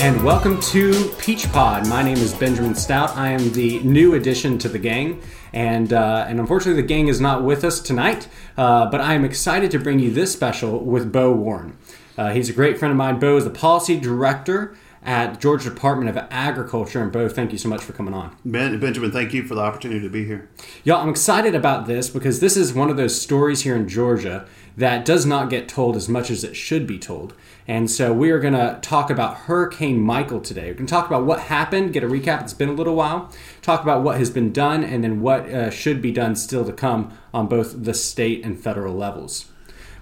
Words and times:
And 0.00 0.24
welcome 0.24 0.58
to 0.62 1.12
Peach 1.18 1.46
Pod. 1.52 1.86
My 1.86 2.02
name 2.02 2.16
is 2.16 2.32
Benjamin 2.32 2.74
Stout. 2.74 3.16
I 3.18 3.32
am 3.32 3.52
the 3.52 3.80
new 3.80 4.14
addition 4.14 4.56
to 4.58 4.68
the 4.70 4.78
gang, 4.78 5.22
and 5.52 5.92
uh, 5.92 6.24
and 6.26 6.40
unfortunately 6.40 6.80
the 6.80 6.88
gang 6.88 7.08
is 7.08 7.20
not 7.20 7.44
with 7.44 7.64
us 7.64 7.80
tonight. 7.80 8.26
Uh, 8.56 8.90
but 8.90 9.02
I 9.02 9.12
am 9.12 9.26
excited 9.26 9.70
to 9.72 9.78
bring 9.78 9.98
you 9.98 10.10
this 10.10 10.32
special 10.32 10.82
with 10.82 11.12
Bo 11.12 11.32
Warren. 11.32 11.76
Uh, 12.16 12.30
he's 12.32 12.48
a 12.48 12.52
great 12.54 12.78
friend 12.78 12.92
of 12.92 12.96
mine. 12.96 13.18
Bo 13.18 13.36
is 13.36 13.44
the 13.44 13.50
policy 13.50 14.00
director 14.00 14.74
at 15.02 15.40
Georgia 15.40 15.70
Department 15.70 16.10
of 16.10 16.26
Agriculture. 16.30 17.02
And 17.02 17.10
Bo, 17.10 17.28
thank 17.28 17.52
you 17.52 17.58
so 17.58 17.68
much 17.68 17.82
for 17.82 17.92
coming 17.92 18.14
on. 18.14 18.36
Ben, 18.44 18.78
Benjamin, 18.78 19.10
thank 19.10 19.32
you 19.32 19.42
for 19.44 19.54
the 19.54 19.62
opportunity 19.62 20.00
to 20.00 20.10
be 20.10 20.24
here. 20.24 20.48
Y'all, 20.84 21.02
I'm 21.02 21.08
excited 21.08 21.54
about 21.54 21.86
this 21.86 22.10
because 22.10 22.40
this 22.40 22.56
is 22.56 22.74
one 22.74 22.90
of 22.90 22.96
those 22.96 23.20
stories 23.20 23.62
here 23.62 23.76
in 23.76 23.88
Georgia 23.88 24.46
that 24.76 25.04
does 25.04 25.26
not 25.26 25.50
get 25.50 25.68
told 25.68 25.96
as 25.96 26.08
much 26.08 26.30
as 26.30 26.44
it 26.44 26.54
should 26.54 26.86
be 26.86 26.98
told. 26.98 27.34
And 27.66 27.90
so 27.90 28.12
we 28.12 28.30
are 28.30 28.40
going 28.40 28.54
to 28.54 28.78
talk 28.82 29.10
about 29.10 29.36
Hurricane 29.36 30.00
Michael 30.00 30.40
today. 30.40 30.70
We 30.70 30.76
can 30.76 30.86
talk 30.86 31.06
about 31.06 31.24
what 31.24 31.40
happened, 31.40 31.92
get 31.92 32.02
a 32.02 32.06
recap. 32.06 32.42
It's 32.42 32.54
been 32.54 32.68
a 32.68 32.72
little 32.72 32.94
while. 32.94 33.30
Talk 33.62 33.82
about 33.82 34.02
what 34.02 34.18
has 34.18 34.30
been 34.30 34.52
done, 34.52 34.82
and 34.82 35.04
then 35.04 35.20
what 35.20 35.48
uh, 35.48 35.70
should 35.70 36.00
be 36.00 36.12
done 36.12 36.34
still 36.34 36.64
to 36.64 36.72
come 36.72 37.16
on 37.32 37.46
both 37.46 37.84
the 37.84 37.94
state 37.94 38.44
and 38.44 38.58
federal 38.58 38.94
levels. 38.94 39.49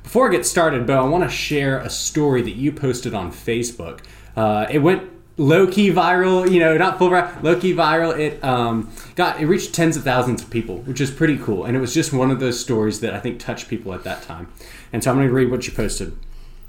Before 0.08 0.26
I 0.26 0.32
get 0.32 0.46
started, 0.46 0.86
Bo, 0.86 1.04
I 1.04 1.06
want 1.06 1.24
to 1.24 1.28
share 1.28 1.80
a 1.80 1.90
story 1.90 2.40
that 2.40 2.56
you 2.56 2.72
posted 2.72 3.12
on 3.12 3.30
Facebook. 3.30 4.00
Uh, 4.34 4.66
it 4.70 4.78
went 4.78 5.02
low 5.36 5.66
key 5.66 5.90
viral, 5.90 6.50
you 6.50 6.60
know, 6.60 6.78
not 6.78 6.96
full 6.96 7.10
viral, 7.10 7.42
low 7.42 7.60
key 7.60 7.74
viral. 7.74 8.18
It 8.18 8.42
um, 8.42 8.90
got 9.16 9.38
it 9.38 9.44
reached 9.44 9.74
tens 9.74 9.98
of 9.98 10.04
thousands 10.04 10.42
of 10.42 10.48
people, 10.48 10.78
which 10.78 10.98
is 10.98 11.10
pretty 11.10 11.36
cool. 11.36 11.66
And 11.66 11.76
it 11.76 11.80
was 11.80 11.92
just 11.92 12.14
one 12.14 12.30
of 12.30 12.40
those 12.40 12.58
stories 12.58 13.00
that 13.00 13.12
I 13.12 13.20
think 13.20 13.38
touched 13.38 13.68
people 13.68 13.92
at 13.92 14.02
that 14.04 14.22
time. 14.22 14.50
And 14.94 15.04
so 15.04 15.10
I'm 15.10 15.18
going 15.18 15.28
to 15.28 15.34
read 15.34 15.50
what 15.50 15.66
you 15.66 15.74
posted. 15.74 16.16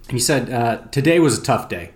He 0.10 0.20
said, 0.20 0.52
uh, 0.52 0.82
Today 0.92 1.22
was 1.22 1.40
a 1.40 1.42
tough 1.42 1.70
day. 1.70 1.92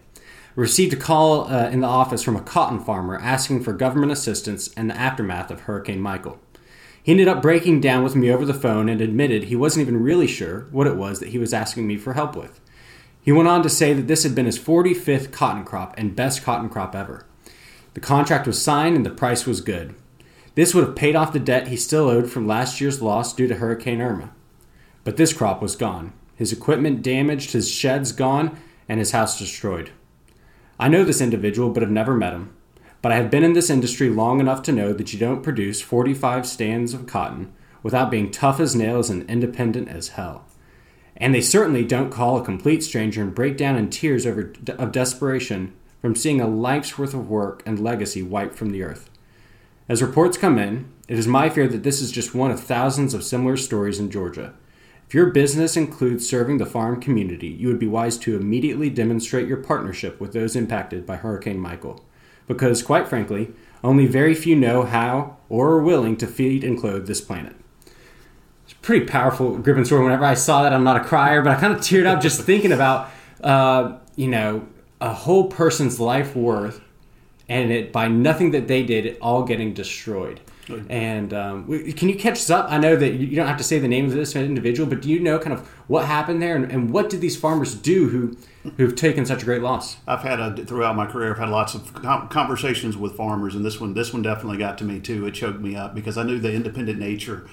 Received 0.56 0.94
a 0.94 0.96
call 0.96 1.52
uh, 1.52 1.68
in 1.68 1.82
the 1.82 1.88
office 1.88 2.24
from 2.24 2.38
a 2.38 2.42
cotton 2.42 2.80
farmer 2.80 3.20
asking 3.20 3.66
for 3.66 3.74
government 3.74 4.14
assistance 4.14 4.68
in 4.68 4.88
the 4.88 4.96
aftermath 4.96 5.52
of 5.52 5.60
Hurricane 5.64 6.00
Michael. 6.00 6.40
He 7.04 7.12
ended 7.12 7.28
up 7.28 7.42
breaking 7.42 7.82
down 7.82 8.04
with 8.04 8.16
me 8.16 8.32
over 8.32 8.46
the 8.46 8.54
phone 8.54 8.88
and 8.88 9.02
admitted 9.02 9.44
he 9.44 9.56
wasn't 9.58 9.82
even 9.82 10.02
really 10.02 10.26
sure 10.26 10.68
what 10.72 10.88
it 10.88 10.96
was 10.96 11.20
that 11.20 11.30
he 11.30 11.38
was 11.38 11.54
asking 11.54 11.86
me 11.86 11.98
for 11.98 12.14
help 12.14 12.36
with. 12.36 12.62
He 13.22 13.32
went 13.32 13.50
on 13.50 13.62
to 13.64 13.70
say 13.70 13.94
that 13.94 14.08
this 14.08 14.24
had 14.24 14.34
been 14.34 14.46
his 14.46 14.58
45th 14.58 15.32
cotton 15.32 15.66
crop 15.66 15.94
and 15.98 16.16
best 16.16 16.44
cotton 16.44 16.70
crop 16.70 16.96
ever. 16.96 17.26
The 17.94 18.00
contract 18.00 18.48
was 18.48 18.62
signed 18.62 18.96
and 18.96 19.06
the 19.06 19.10
price 19.10 19.46
was 19.46 19.62
good. 19.62 19.96
This 20.56 20.74
would 20.74 20.86
have 20.86 20.96
paid 20.96 21.16
off 21.16 21.34
the 21.34 21.40
debt 21.40 21.68
he 21.68 21.78
still 21.78 22.08
owed 22.10 22.30
from 22.30 22.48
last 22.48 22.80
year's 22.80 23.02
loss 23.02 23.34
due 23.34 23.48
to 23.48 23.56
Hurricane 23.56 24.02
Irma. 24.02 24.32
But 25.04 25.18
this 25.18 25.34
crop 25.34 25.62
was 25.62 25.76
gone 25.76 26.14
his 26.36 26.52
equipment 26.52 27.04
damaged, 27.04 27.52
his 27.52 27.70
sheds 27.70 28.12
gone, 28.12 28.58
and 28.90 29.00
his 29.00 29.12
house 29.12 29.38
destroyed. 29.38 29.92
I 30.80 30.90
know 30.90 31.04
this 31.04 31.22
individual, 31.22 31.70
but 31.70 31.84
have 31.84 31.92
never 31.92 32.16
met 32.16 32.34
him. 32.34 32.54
But 33.04 33.12
I 33.12 33.18
have 33.18 33.30
been 33.30 33.44
in 33.44 33.54
this 33.54 33.70
industry 33.70 34.10
long 34.10 34.40
enough 34.40 34.64
to 34.64 34.72
know 34.72 34.94
that 34.94 35.14
you 35.14 35.20
don't 35.20 35.44
produce 35.44 35.80
45 35.80 36.48
stands 36.48 36.96
of 36.96 37.06
cotton 37.06 37.54
without 37.84 38.10
being 38.10 38.32
tough 38.32 38.60
as 38.60 38.76
nails 38.76 39.12
and 39.12 39.30
independent 39.30 39.90
as 39.90 40.08
hell. 40.10 40.46
And 41.16 41.36
they 41.36 41.42
certainly 41.42 41.86
don't 41.86 42.10
call 42.10 42.38
a 42.38 42.44
complete 42.44 42.84
stranger 42.84 43.22
and 43.22 43.36
break 43.36 43.56
down 43.56 43.76
in 43.76 43.92
tears 43.92 44.26
over, 44.26 44.52
of 44.80 44.92
desperation 44.92 45.74
from 46.02 46.16
seeing 46.16 46.42
a 46.42 46.48
life's 46.48 46.98
worth 46.98 47.14
of 47.14 47.30
work 47.30 47.62
and 47.68 47.80
legacy 47.80 48.24
wiped 48.24 48.56
from 48.56 48.72
the 48.72 48.82
earth. 48.82 49.12
As 49.88 50.02
reports 50.02 50.36
come 50.36 50.58
in, 50.58 50.92
it 51.08 51.20
is 51.20 51.28
my 51.28 51.50
fear 51.50 51.68
that 51.68 51.84
this 51.84 52.02
is 52.02 52.12
just 52.12 52.34
one 52.34 52.50
of 52.50 52.60
thousands 52.60 53.14
of 53.14 53.24
similar 53.24 53.58
stories 53.58 54.00
in 54.00 54.10
Georgia 54.10 54.56
if 55.14 55.16
your 55.16 55.28
business 55.28 55.78
includes 55.78 56.28
serving 56.28 56.58
the 56.58 56.66
farm 56.66 57.00
community, 57.00 57.48
you 57.48 57.68
would 57.68 57.78
be 57.78 57.86
wise 57.86 58.18
to 58.18 58.36
immediately 58.36 58.90
demonstrate 58.90 59.48
your 59.48 59.58
partnership 59.58 60.20
with 60.20 60.34
those 60.34 60.56
impacted 60.56 61.06
by 61.06 61.18
Hurricane 61.18 61.60
Michael. 61.60 62.04
Because, 62.48 62.84
quite 62.84 63.08
frankly, 63.08 63.52
only 63.84 64.06
very 64.06 64.34
few 64.36 64.56
know 64.56 64.84
how 64.84 65.38
or 65.50 65.72
are 65.72 65.84
willing 65.84 66.18
to 66.18 66.28
feed 66.28 66.64
and 66.64 66.80
clothe 66.80 67.08
this 67.08 67.22
planet. 67.22 67.56
It's 68.64 68.74
a 68.74 68.76
pretty 68.78 69.06
powerful, 69.06 69.58
gripping 69.58 69.86
story. 69.86 70.04
Whenever 70.04 70.26
I 70.26 70.34
saw 70.36 70.64
that, 70.64 70.74
I'm 70.74 70.84
not 70.84 70.98
a 70.98 71.04
crier, 71.04 71.42
but 71.42 71.52
I 71.52 71.60
kind 71.60 71.74
of 71.74 71.80
teared 71.80 72.06
up 72.06 72.22
just 72.22 72.42
thinking 72.42 72.72
about, 72.72 73.10
uh, 73.44 73.98
you 74.16 74.28
know, 74.28 74.68
a 75.02 75.14
whole 75.14 75.48
person's 75.48 76.00
life 76.00 76.36
worth 76.36 76.82
and 77.50 77.72
it 77.72 77.92
by 77.92 78.08
nothing 78.08 78.52
that 78.52 78.68
they 78.68 78.84
did, 78.84 79.06
it 79.06 79.18
all 79.22 79.44
getting 79.44 79.74
destroyed. 79.74 80.40
And 80.90 81.34
um, 81.34 81.94
can 81.94 82.10
you 82.10 82.16
catch 82.16 82.34
us 82.38 82.50
up? 82.50 82.72
I 82.72 82.78
know 82.78 82.96
that 82.96 83.14
you 83.14 83.36
don't 83.36 83.48
have 83.48 83.58
to 83.58 83.64
say 83.64 83.80
the 83.80 83.88
name 83.88 84.06
of 84.06 84.14
this 84.14 84.36
individual, 84.36 84.90
but 84.90 85.02
do 85.02 85.10
you 85.10 85.20
know 85.20 85.38
kind 85.40 85.54
of 85.54 85.68
what 85.88 86.06
happened 86.06 86.42
there 86.42 86.56
and, 86.56 86.72
and 86.72 86.92
what 86.92 87.10
did 87.10 87.22
these 87.22 87.36
farmers 87.36 87.76
do 87.76 88.10
who 88.10 88.38
who've 88.78 88.96
taken 88.96 89.26
such 89.26 89.42
a 89.42 89.46
great 89.46 89.62
loss? 89.62 89.98
I've 90.08 90.22
had 90.22 90.40
a, 90.40 90.66
throughout 90.66 90.96
my 90.96 91.06
career, 91.06 91.32
I've 91.32 91.40
had 91.40 91.50
lots 91.50 91.76
of 91.76 91.94
conversations 92.30 92.96
with 92.96 93.16
farmers, 93.16 93.56
and 93.56 93.66
this 93.66 93.80
one 93.80 93.94
this 93.94 94.14
one 94.14 94.22
definitely 94.22 94.58
got 94.58 94.78
to 94.78 94.86
me 94.86 95.00
too. 95.00 95.26
It 95.26 95.32
choked 95.32 95.60
me 95.60 95.76
up 95.76 95.94
because 95.94 96.18
I 96.18 96.24
knew 96.24 96.40
the 96.40 96.54
independent 96.54 97.00
nature 97.00 97.46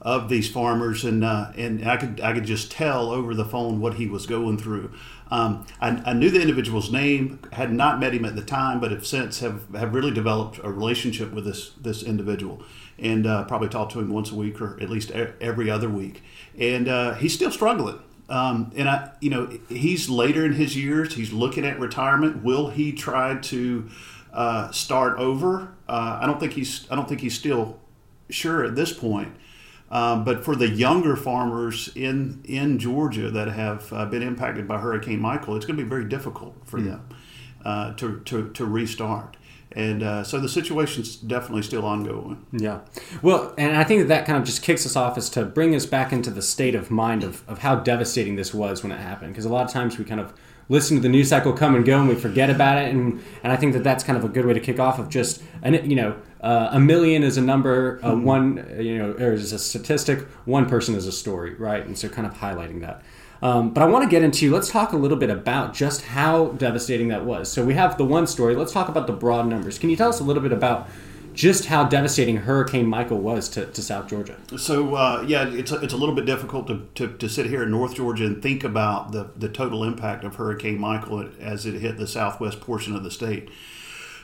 of 0.00 0.28
these 0.28 0.48
farmers, 0.48 1.04
and 1.04 1.24
uh, 1.24 1.52
and 1.56 1.88
I 1.88 1.96
could 1.96 2.20
I 2.20 2.32
could 2.32 2.44
just 2.44 2.70
tell 2.70 3.10
over 3.10 3.34
the 3.34 3.44
phone 3.44 3.80
what 3.80 3.94
he 3.94 4.06
was 4.06 4.26
going 4.26 4.58
through. 4.58 4.92
Um, 5.30 5.66
I, 5.80 5.88
I, 6.06 6.12
knew 6.14 6.30
the 6.30 6.40
individual's 6.40 6.90
name, 6.90 7.40
had 7.52 7.70
not 7.70 8.00
met 8.00 8.14
him 8.14 8.24
at 8.24 8.34
the 8.34 8.42
time, 8.42 8.80
but 8.80 8.90
have 8.90 9.06
since 9.06 9.40
have, 9.40 9.66
have 9.74 9.94
really 9.94 10.10
developed 10.10 10.58
a 10.62 10.70
relationship 10.70 11.32
with 11.32 11.44
this 11.44 11.70
this 11.80 12.02
individual, 12.02 12.62
and 12.98 13.26
uh, 13.26 13.44
probably 13.44 13.68
talked 13.68 13.92
to 13.92 14.00
him 14.00 14.10
once 14.10 14.30
a 14.30 14.34
week 14.34 14.60
or 14.60 14.80
at 14.80 14.88
least 14.88 15.10
every 15.10 15.68
other 15.70 15.88
week, 15.88 16.22
and 16.58 16.88
uh, 16.88 17.14
he's 17.14 17.34
still 17.34 17.50
struggling. 17.50 17.98
Um, 18.28 18.72
and 18.76 18.88
I, 18.88 19.10
you 19.20 19.30
know, 19.30 19.58
he's 19.68 20.08
later 20.08 20.44
in 20.44 20.52
his 20.52 20.76
years. 20.76 21.14
He's 21.14 21.32
looking 21.32 21.64
at 21.64 21.80
retirement. 21.80 22.44
Will 22.44 22.68
he 22.68 22.92
try 22.92 23.36
to 23.36 23.88
uh, 24.32 24.70
start 24.70 25.18
over? 25.18 25.74
Uh, 25.88 26.18
I 26.20 26.26
don't 26.26 26.38
think 26.38 26.52
he's. 26.52 26.86
I 26.90 26.96
don't 26.96 27.08
think 27.08 27.20
he's 27.20 27.36
still 27.36 27.80
sure 28.30 28.64
at 28.64 28.76
this 28.76 28.92
point. 28.92 29.34
Um, 29.90 30.24
but 30.24 30.44
for 30.44 30.54
the 30.54 30.68
younger 30.68 31.16
farmers 31.16 31.90
in 31.94 32.42
in 32.44 32.78
Georgia 32.78 33.30
that 33.30 33.48
have 33.48 33.92
uh, 33.92 34.04
been 34.06 34.22
impacted 34.22 34.68
by 34.68 34.78
Hurricane 34.78 35.20
Michael, 35.20 35.56
it's 35.56 35.64
going 35.64 35.78
to 35.78 35.82
be 35.82 35.88
very 35.88 36.04
difficult 36.04 36.56
for 36.64 36.78
mm-hmm. 36.78 36.90
them 36.90 37.08
uh, 37.64 37.92
to, 37.94 38.20
to, 38.20 38.50
to 38.50 38.64
restart. 38.64 39.36
And 39.72 40.02
uh, 40.02 40.24
so 40.24 40.40
the 40.40 40.48
situation's 40.48 41.16
definitely 41.16 41.62
still 41.62 41.84
ongoing. 41.84 42.46
Yeah. 42.52 42.80
Well, 43.20 43.54
and 43.58 43.76
I 43.76 43.84
think 43.84 44.00
that, 44.00 44.08
that 44.08 44.26
kind 44.26 44.38
of 44.38 44.44
just 44.44 44.62
kicks 44.62 44.86
us 44.86 44.96
off 44.96 45.18
as 45.18 45.28
to 45.30 45.44
bring 45.44 45.74
us 45.74 45.84
back 45.84 46.12
into 46.12 46.30
the 46.30 46.40
state 46.40 46.74
of 46.74 46.90
mind 46.90 47.22
of, 47.22 47.46
of 47.46 47.58
how 47.58 47.76
devastating 47.76 48.36
this 48.36 48.54
was 48.54 48.82
when 48.82 48.92
it 48.92 48.98
happened. 48.98 49.32
Because 49.32 49.44
a 49.44 49.50
lot 49.50 49.66
of 49.66 49.70
times 49.70 49.98
we 49.98 50.04
kind 50.04 50.20
of 50.20 50.32
listen 50.68 50.96
to 50.96 51.02
the 51.02 51.08
news 51.08 51.28
cycle 51.28 51.52
come 51.52 51.74
and 51.74 51.84
go 51.84 51.98
and 51.98 52.08
we 52.08 52.14
forget 52.14 52.50
about 52.50 52.78
it. 52.78 52.90
And, 52.90 53.22
and 53.42 53.52
I 53.52 53.56
think 53.56 53.72
that 53.72 53.84
that's 53.84 54.04
kind 54.04 54.18
of 54.18 54.24
a 54.24 54.28
good 54.28 54.46
way 54.46 54.54
to 54.54 54.60
kick 54.60 54.78
off 54.78 54.98
of 54.98 55.08
just, 55.08 55.42
and 55.62 55.90
you 55.90 55.96
know, 55.96 56.16
uh, 56.40 56.68
a 56.72 56.80
million 56.80 57.22
is 57.22 57.36
a 57.36 57.42
number, 57.42 57.98
uh, 58.02 58.12
mm-hmm. 58.12 58.24
one, 58.24 58.76
you 58.78 58.98
know, 58.98 59.12
or 59.12 59.32
is 59.32 59.52
a 59.52 59.58
statistic, 59.58 60.20
one 60.44 60.66
person 60.66 60.94
is 60.94 61.06
a 61.06 61.12
story, 61.12 61.54
right? 61.54 61.84
And 61.84 61.98
so 61.98 62.08
kind 62.08 62.26
of 62.26 62.34
highlighting 62.34 62.80
that. 62.82 63.02
Um, 63.40 63.72
but 63.72 63.82
I 63.82 63.86
want 63.86 64.04
to 64.04 64.10
get 64.10 64.22
into, 64.22 64.52
let's 64.52 64.68
talk 64.68 64.92
a 64.92 64.96
little 64.96 65.16
bit 65.16 65.30
about 65.30 65.72
just 65.72 66.02
how 66.02 66.48
devastating 66.52 67.08
that 67.08 67.24
was. 67.24 67.50
So 67.50 67.64
we 67.64 67.74
have 67.74 67.96
the 67.96 68.04
one 68.04 68.26
story. 68.26 68.56
Let's 68.56 68.72
talk 68.72 68.88
about 68.88 69.06
the 69.06 69.12
broad 69.12 69.46
numbers. 69.46 69.78
Can 69.78 69.90
you 69.90 69.96
tell 69.96 70.08
us 70.08 70.20
a 70.20 70.24
little 70.24 70.42
bit 70.42 70.52
about 70.52 70.88
just 71.38 71.66
how 71.66 71.84
devastating 71.84 72.36
Hurricane 72.36 72.84
Michael 72.86 73.18
was 73.18 73.48
to, 73.50 73.66
to 73.66 73.80
South 73.80 74.08
Georgia. 74.08 74.36
So, 74.56 74.96
uh, 74.96 75.24
yeah, 75.24 75.48
it's 75.48 75.70
a, 75.70 75.76
it's 75.76 75.94
a 75.94 75.96
little 75.96 76.16
bit 76.16 76.26
difficult 76.26 76.66
to, 76.66 76.88
to, 76.96 77.16
to, 77.16 77.28
sit 77.28 77.46
here 77.46 77.62
in 77.62 77.70
North 77.70 77.94
Georgia 77.94 78.26
and 78.26 78.42
think 78.42 78.64
about 78.64 79.12
the, 79.12 79.30
the 79.36 79.48
total 79.48 79.84
impact 79.84 80.24
of 80.24 80.34
Hurricane 80.34 80.80
Michael 80.80 81.28
as 81.38 81.64
it 81.64 81.74
hit 81.74 81.96
the 81.96 82.08
southwest 82.08 82.60
portion 82.60 82.96
of 82.96 83.04
the 83.04 83.10
state. 83.12 83.50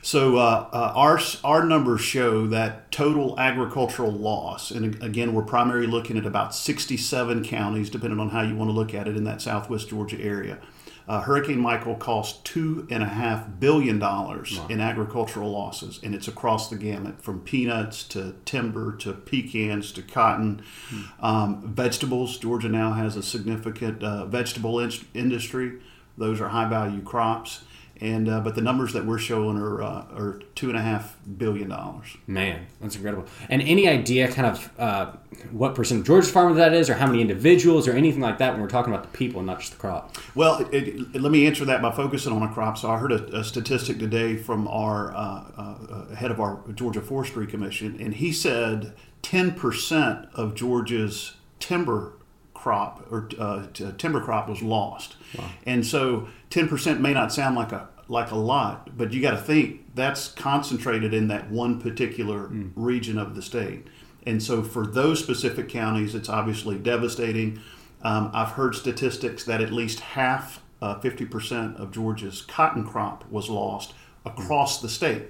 So 0.03 0.39
uh, 0.39 0.69
uh, 0.73 0.93
our 0.97 1.21
our 1.45 1.65
numbers 1.65 2.01
show 2.01 2.49
that 2.49 2.91
total 2.91 3.39
agricultural 3.39 4.13
loss, 4.13 4.71
and 4.71 5.03
again, 5.03 5.33
we're 5.33 5.45
primarily 5.45 5.87
looking 5.87 6.19
at 6.19 6.27
about 6.27 6.55
67 6.55 7.45
counties, 7.45 7.89
depending 7.89 8.21
on 8.21 8.29
how 8.29 8.43
you 8.43 8.55
want 8.55 8.69
to 8.69 8.75
look 8.75 8.93
at 8.93 9.09
it 9.09 9.17
in 9.17 9.25
that 9.25 9.41
Southwest 9.41 9.89
Georgia 9.89 10.21
area. 10.21 10.59
Uh, 11.07 11.21
Hurricane 11.21 11.61
Michael 11.61 11.97
cost 11.97 12.45
two 12.45 12.87
and 12.91 13.03
a 13.03 13.07
half 13.07 13.61
billion 13.61 13.99
dollars 13.99 14.59
wow. 14.59 14.67
in 14.69 14.81
agricultural 14.81 15.51
losses, 15.51 16.01
and 16.03 16.15
it's 16.15 16.29
across 16.29 16.71
the 16.71 16.77
gamut 16.77 17.21
from 17.23 17.41
peanuts 17.41 18.03
to 18.05 18.35
timber 18.47 18.97
to 18.97 19.13
pecans 19.13 19.93
to 19.93 20.03
cotton, 20.03 20.63
hmm. 20.89 21.25
um, 21.25 21.75
vegetables. 21.75 22.39
Georgia 22.39 22.71
now 22.71 22.93
has 22.93 23.17
a 23.17 23.23
significant 23.23 24.03
uh, 24.03 24.25
vegetable 24.25 24.81
in- 24.81 24.93
industry; 25.13 25.81
those 26.17 26.41
are 26.41 26.49
high 26.49 26.69
value 26.69 27.03
crops 27.03 27.65
and 28.01 28.29
uh, 28.29 28.41
but 28.41 28.55
the 28.55 28.61
numbers 28.61 28.93
that 28.93 29.07
we're 29.07 29.19
showing 29.19 29.57
are 29.57 29.83
uh, 29.83 30.05
are 30.17 30.41
two 30.55 30.69
and 30.69 30.79
a 30.79 30.83
half 30.83 31.17
billion 31.39 31.69
dollars. 31.69 32.17
Man, 32.27 32.67
that's 32.81 32.97
incredible. 32.97 33.27
And 33.49 33.63
any 33.63 33.89
idea, 33.89 34.29
kind 34.29 34.49
of, 34.49 34.71
uh, 34.79 35.13
what 35.53 35.75
percent 35.75 36.01
of 36.01 36.07
Georgia's 36.07 36.31
farmer 36.31 36.55
that 36.55 36.75
is, 36.75 36.91
or 36.91 36.95
how 36.95 37.07
many 37.07 37.21
individuals, 37.21 37.87
or 37.87 37.93
anything 37.93 38.21
like 38.21 38.39
that, 38.39 38.53
when 38.53 38.61
we're 38.61 38.69
talking 38.69 38.93
about 38.93 39.11
the 39.11 39.17
people, 39.17 39.41
and 39.41 39.47
not 39.47 39.61
just 39.61 39.73
the 39.73 39.79
crop? 39.79 40.17
Well, 40.35 40.67
it, 40.73 40.89
it, 40.89 41.21
let 41.21 41.31
me 41.31 41.47
answer 41.47 41.65
that 41.67 41.81
by 41.81 41.93
focusing 41.93 42.33
on 42.33 42.43
a 42.43 42.53
crop. 42.53 42.79
So 42.79 42.91
I 42.91 42.99
heard 42.99 43.13
a, 43.13 43.39
a 43.39 43.45
statistic 43.45 43.99
today 43.99 44.37
from 44.37 44.67
our 44.69 45.15
uh, 45.15 45.45
uh, 45.57 46.15
head 46.15 46.31
of 46.31 46.41
our 46.41 46.61
Georgia 46.75 47.01
Forestry 47.01 47.47
Commission, 47.47 47.97
and 48.01 48.15
he 48.15 48.33
said 48.33 48.95
ten 49.23 49.53
percent 49.53 50.29
of 50.35 50.55
Georgia's 50.55 51.35
timber 51.61 52.13
crop 52.53 53.07
or 53.11 53.29
uh, 53.39 53.67
timber 53.99 54.21
crop 54.23 54.49
was 54.49 54.63
lost. 54.63 55.17
Wow. 55.37 55.51
And 55.67 55.85
so 55.85 56.29
10% 56.55 57.01
may 57.01 57.13
not 57.13 57.33
sound 57.33 57.57
like 57.57 57.73
a 57.73 57.89
like 58.07 58.31
a 58.31 58.37
lot, 58.37 58.97
but 58.97 59.13
you 59.13 59.23
got 59.23 59.31
to 59.31 59.39
think 59.39 59.95
that's 59.95 60.29
concentrated 60.29 61.15
in 61.15 61.29
that 61.29 61.51
one 61.51 61.81
particular 61.81 62.49
mm. 62.49 62.71
region 62.77 63.19
of 63.19 63.35
the 63.35 63.41
state. 63.41 63.87
And 64.27 64.43
so 64.43 64.63
for 64.63 64.87
those 64.87 65.19
specific 65.21 65.71
counties, 65.71 66.15
it's 66.15 66.29
obviously 66.29 66.77
devastating. 66.77 67.61
Um, 68.03 68.31
I've 68.35 68.51
heard 68.51 68.75
statistics 68.75 69.45
that 69.45 69.63
at 69.63 69.73
least 69.73 70.01
half, 70.01 70.63
uh, 70.83 71.01
50% 71.01 71.81
of 71.81 71.91
Georgia's 71.91 72.43
cotton 72.43 72.87
crop 72.87 73.25
was 73.31 73.49
lost 73.49 73.95
across 74.27 74.79
mm. 74.79 74.83
the 74.83 74.89
state. 74.91 75.23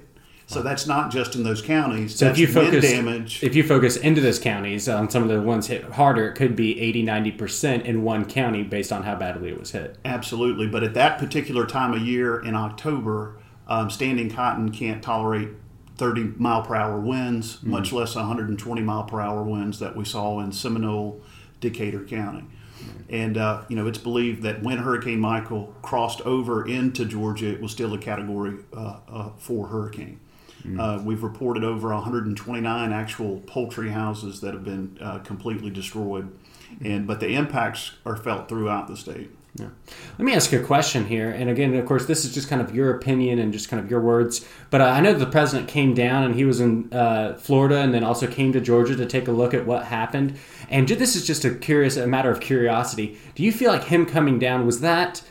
So 0.46 0.62
that's 0.62 0.87
not 0.87 1.11
just 1.11 1.35
in 1.35 1.43
those 1.43 1.62
counties. 1.62 2.17
So 2.17 2.26
that's 2.26 2.38
if 2.38 2.49
you 2.49 2.52
focus 2.52 2.85
damage. 2.85 3.43
if 3.43 3.55
you 3.55 3.64
focus 3.64 3.96
into 3.96 4.20
those 4.20 4.38
counties, 4.38 4.88
on 4.88 5.05
um, 5.05 5.11
some 5.11 5.23
of 5.23 5.29
the 5.31 5.41
ones 5.41 5.69
hit 5.69 5.85
harder, 5.85 6.29
it 6.29 6.35
could 6.35 6.55
be 6.55 6.79
80, 6.81 7.02
90 7.02 7.31
percent 7.32 7.87
in 7.87 8.02
one 8.02 8.25
county 8.26 8.62
based 8.62 8.93
on 8.93 9.05
how 9.05 9.14
badly 9.14 9.49
it 9.49 9.58
was 9.58 9.70
hit. 9.70 9.99
Absolutely, 10.05 10.67
but 10.67 10.82
at 10.82 10.94
that 10.94 11.19
particular 11.19 11.67
time 11.67 11.94
of 11.94 12.02
year 12.02 12.41
in 12.41 12.55
October, 12.55 13.37
um, 13.67 13.88
standing 13.88 14.31
cotton 14.31 14.70
can't 14.70 15.02
tolerate 15.02 15.49
30 15.96 16.35
mile 16.37 16.62
per 16.62 16.75
hour 16.75 17.00
winds, 17.00 17.56
mm-hmm. 17.56 17.70
much 17.70 17.93
less 17.93 18.14
120 18.14 18.82
mile 18.82 19.05
per 19.05 19.20
hour 19.20 19.43
winds 19.43 19.79
that 19.79 19.97
we 19.97 20.05
saw 20.05 20.40
in 20.40 20.52
Seminole, 20.52 21.23
Decatur 21.61 22.05
County. 22.05 22.44
And 23.08 23.37
uh, 23.37 23.62
you 23.69 23.76
know, 23.76 23.87
it's 23.87 23.99
believed 23.99 24.43
that 24.43 24.62
when 24.62 24.79
Hurricane 24.79 25.20
Michael 25.20 25.75
crossed 25.82 26.20
over 26.23 26.67
into 26.67 27.05
Georgia, 27.05 27.50
it 27.50 27.61
was 27.61 27.73
still 27.73 27.94
a 27.94 27.99
Category 27.99 28.58
uh, 28.76 28.97
uh, 29.08 29.31
Four 29.38 29.69
hurricane. 29.69 30.20
Mm. 30.64 30.81
Uh, 30.81 31.02
we've 31.02 31.22
reported 31.22 31.62
over 31.62 31.88
129 31.88 32.93
actual 32.93 33.40
poultry 33.40 33.90
houses 33.90 34.40
that 34.40 34.55
have 34.55 34.64
been 34.64 34.99
uh, 35.00 35.19
completely 35.19 35.70
destroyed, 35.70 36.32
and 36.82 37.06
but 37.06 37.20
the 37.20 37.34
impacts 37.34 37.93
are 38.06 38.16
felt 38.16 38.49
throughout 38.49 38.88
the 38.88 38.96
state. 38.96 39.31
Yeah. 39.56 39.69
Let 40.19 40.25
me 40.25 40.34
ask 40.34 40.50
you 40.50 40.61
a 40.61 40.64
question 40.64 41.06
here. 41.06 41.31
And 41.31 41.49
again, 41.49 41.75
of 41.75 41.87
course, 41.87 42.06
this 42.06 42.25
is 42.25 42.34
just 42.34 42.49
kind 42.49 42.61
of 42.61 42.75
your 42.75 42.96
opinion 42.96 43.38
and 43.38 43.52
just 43.52 43.69
kind 43.69 43.82
of 43.82 43.88
your 43.88 44.00
words. 44.00 44.44
But 44.70 44.81
uh, 44.81 44.87
I 44.87 45.00
know 45.00 45.12
the 45.12 45.26
president 45.26 45.69
came 45.69 45.94
down 45.94 46.25
and 46.25 46.34
he 46.34 46.44
was 46.44 46.61
in 46.61 46.93
uh, 46.93 47.34
Florida 47.34 47.76
and 47.76 47.94
then 47.94 48.02
also 48.02 48.26
came 48.26 48.52
to 48.52 48.61
Georgia 48.61 48.96
to 48.96 49.06
take 49.06 49.28
a 49.28 49.32
look 49.32 49.55
at 49.55 49.64
what 49.64 49.84
happened. 49.84 50.37
And 50.69 50.88
this 50.88 51.14
is 51.14 51.25
just 51.25 51.44
a 51.44 51.55
curious, 51.55 51.96
a 51.96 52.06
matter 52.08 52.32
of 52.32 52.40
curiosity. 52.40 53.16
Do 53.37 53.44
you 53.44 53.52
feel 53.52 53.70
like 53.70 53.84
him 53.84 54.06
coming 54.06 54.40
down 54.40 54.66
was 54.66 54.81
that 54.81 55.22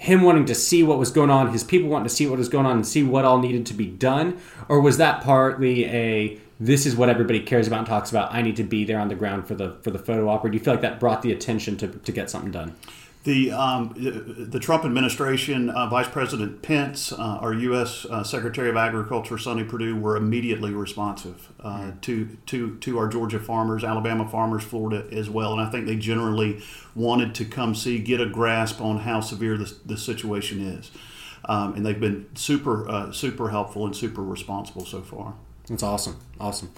him 0.00 0.22
wanting 0.22 0.46
to 0.46 0.54
see 0.54 0.82
what 0.82 0.98
was 0.98 1.10
going 1.10 1.28
on, 1.28 1.52
his 1.52 1.62
people 1.62 1.90
wanting 1.90 2.08
to 2.08 2.14
see 2.14 2.26
what 2.26 2.38
was 2.38 2.48
going 2.48 2.64
on 2.64 2.76
and 2.76 2.86
see 2.86 3.02
what 3.02 3.26
all 3.26 3.38
needed 3.38 3.66
to 3.66 3.74
be 3.74 3.84
done? 3.84 4.40
Or 4.66 4.80
was 4.80 4.96
that 4.96 5.22
partly 5.22 5.84
a 5.84 6.38
this 6.58 6.86
is 6.86 6.96
what 6.96 7.10
everybody 7.10 7.40
cares 7.40 7.66
about 7.66 7.80
and 7.80 7.86
talks 7.86 8.10
about. 8.10 8.32
I 8.32 8.40
need 8.40 8.56
to 8.56 8.64
be 8.64 8.86
there 8.86 8.98
on 8.98 9.08
the 9.08 9.14
ground 9.14 9.46
for 9.46 9.54
the 9.54 9.76
for 9.82 9.90
the 9.90 9.98
photo 9.98 10.26
op. 10.30 10.42
Or 10.42 10.48
do 10.48 10.56
you 10.56 10.64
feel 10.64 10.72
like 10.72 10.80
that 10.80 11.00
brought 11.00 11.20
the 11.20 11.32
attention 11.32 11.76
to, 11.78 11.88
to 11.88 12.12
get 12.12 12.30
something 12.30 12.50
done? 12.50 12.74
The, 13.22 13.52
um, 13.52 13.92
the 13.98 14.58
Trump 14.58 14.86
administration, 14.86 15.68
uh, 15.68 15.88
Vice 15.88 16.08
President 16.08 16.62
Pence, 16.62 17.12
uh, 17.12 17.16
our 17.16 17.52
U.S. 17.52 18.06
Uh, 18.06 18.24
Secretary 18.24 18.70
of 18.70 18.78
Agriculture 18.78 19.36
Sonny 19.36 19.62
Perdue 19.62 19.94
were 19.94 20.16
immediately 20.16 20.72
responsive 20.72 21.52
mm-hmm. 21.62 21.98
to, 22.00 22.38
to 22.46 22.78
to 22.78 22.98
our 22.98 23.08
Georgia 23.08 23.38
farmers, 23.38 23.84
Alabama 23.84 24.26
farmers, 24.26 24.64
Florida 24.64 25.06
as 25.12 25.28
well, 25.28 25.52
and 25.52 25.60
I 25.60 25.70
think 25.70 25.84
they 25.84 25.96
generally 25.96 26.62
wanted 26.94 27.34
to 27.34 27.44
come 27.44 27.74
see, 27.74 27.98
get 27.98 28.22
a 28.22 28.26
grasp 28.26 28.80
on 28.80 29.00
how 29.00 29.20
severe 29.20 29.58
the, 29.58 29.70
the 29.84 29.98
situation 29.98 30.62
is, 30.62 30.90
um, 31.44 31.74
and 31.74 31.84
they've 31.84 32.00
been 32.00 32.26
super 32.34 32.88
uh, 32.88 33.12
super 33.12 33.50
helpful 33.50 33.84
and 33.84 33.94
super 33.94 34.22
responsible 34.22 34.86
so 34.86 35.02
far. 35.02 35.34
That's 35.68 35.82
awesome, 35.82 36.18
awesome. 36.40 36.72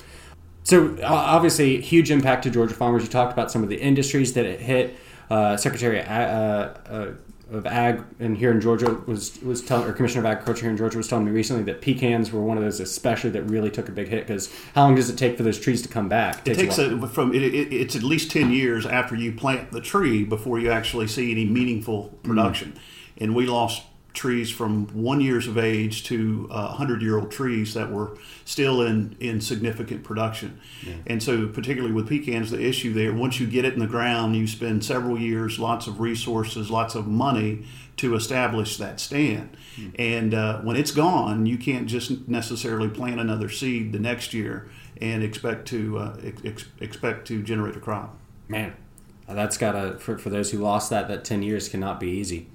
So 0.64 0.96
obviously, 1.04 1.80
huge 1.80 2.10
impact 2.10 2.42
to 2.44 2.50
Georgia 2.50 2.74
farmers. 2.74 3.04
You 3.04 3.08
talked 3.08 3.32
about 3.32 3.52
some 3.52 3.62
of 3.62 3.68
the 3.68 3.80
industries 3.80 4.32
that 4.32 4.44
it 4.44 4.60
hit 4.60 4.96
uh, 5.30 5.56
Secretary 5.56 6.00
of, 6.00 6.06
uh, 6.06 6.74
uh, 6.88 7.12
of 7.52 7.66
Ag 7.66 8.02
and 8.18 8.36
here 8.36 8.50
in 8.50 8.60
Georgia 8.60 8.92
was 9.06 9.40
was 9.42 9.62
telling, 9.62 9.88
or 9.88 9.92
Commissioner 9.92 10.20
of 10.20 10.26
Agriculture 10.26 10.62
here 10.62 10.70
in 10.70 10.76
Georgia 10.76 10.96
was 10.96 11.08
telling 11.08 11.24
me 11.24 11.30
recently 11.30 11.62
that 11.64 11.80
pecans 11.80 12.32
were 12.32 12.40
one 12.40 12.56
of 12.56 12.64
those 12.64 12.80
especially 12.80 13.30
that 13.30 13.42
really 13.42 13.70
took 13.70 13.88
a 13.88 13.92
big 13.92 14.08
hit 14.08 14.26
because 14.26 14.52
how 14.74 14.84
long 14.84 14.94
does 14.94 15.10
it 15.10 15.16
take 15.16 15.36
for 15.36 15.42
those 15.42 15.60
trees 15.60 15.82
to 15.82 15.88
come 15.88 16.08
back? 16.08 16.46
It, 16.46 16.52
it 16.52 16.60
takes, 16.60 16.78
a, 16.78 17.06
from 17.08 17.34
it, 17.34 17.42
it, 17.42 17.72
it's 17.72 17.94
at 17.94 18.02
least 18.02 18.30
ten 18.30 18.50
years 18.50 18.86
after 18.86 19.14
you 19.14 19.32
plant 19.32 19.70
the 19.70 19.80
tree 19.80 20.24
before 20.24 20.58
you 20.58 20.70
actually 20.70 21.08
see 21.08 21.30
any 21.30 21.44
meaningful 21.44 22.18
production, 22.22 22.72
mm-hmm. 22.72 23.24
and 23.24 23.34
we 23.34 23.46
lost 23.46 23.82
trees 24.12 24.50
from 24.50 24.86
one 24.88 25.20
years 25.20 25.46
of 25.46 25.56
age 25.56 26.04
to 26.04 26.48
uh, 26.50 26.66
100 26.68 27.02
year 27.02 27.18
old 27.18 27.30
trees 27.30 27.74
that 27.74 27.90
were 27.90 28.16
still 28.44 28.82
in, 28.82 29.16
in 29.20 29.40
significant 29.40 30.04
production. 30.04 30.60
Yeah. 30.86 30.94
And 31.06 31.22
so, 31.22 31.48
particularly 31.48 31.94
with 31.94 32.08
pecans, 32.08 32.50
the 32.50 32.60
issue 32.60 32.92
there, 32.92 33.12
once 33.12 33.40
you 33.40 33.46
get 33.46 33.64
it 33.64 33.74
in 33.74 33.80
the 33.80 33.86
ground, 33.86 34.36
you 34.36 34.46
spend 34.46 34.84
several 34.84 35.18
years, 35.18 35.58
lots 35.58 35.86
of 35.86 36.00
resources, 36.00 36.70
lots 36.70 36.94
of 36.94 37.06
money 37.06 37.64
to 37.98 38.14
establish 38.14 38.76
that 38.78 39.00
stand. 39.00 39.56
Mm. 39.76 39.94
And 39.98 40.34
uh, 40.34 40.60
when 40.60 40.76
it's 40.76 40.90
gone, 40.90 41.46
you 41.46 41.56
can't 41.56 41.86
just 41.86 42.28
necessarily 42.28 42.88
plant 42.88 43.20
another 43.20 43.48
seed 43.48 43.92
the 43.92 43.98
next 43.98 44.34
year 44.34 44.68
and 45.00 45.22
expect 45.22 45.68
to 45.68 45.98
uh, 45.98 46.16
ex- 46.44 46.66
expect 46.80 47.26
to 47.28 47.42
generate 47.42 47.76
a 47.76 47.80
crop. 47.80 48.16
Man, 48.48 48.74
that's 49.28 49.56
got 49.56 49.72
to 49.72 49.98
for, 49.98 50.18
for 50.18 50.30
those 50.30 50.50
who 50.50 50.58
lost 50.58 50.90
that 50.90 51.08
that 51.08 51.24
10 51.24 51.42
years 51.42 51.68
cannot 51.68 52.00
be 52.00 52.08
easy. 52.08 52.48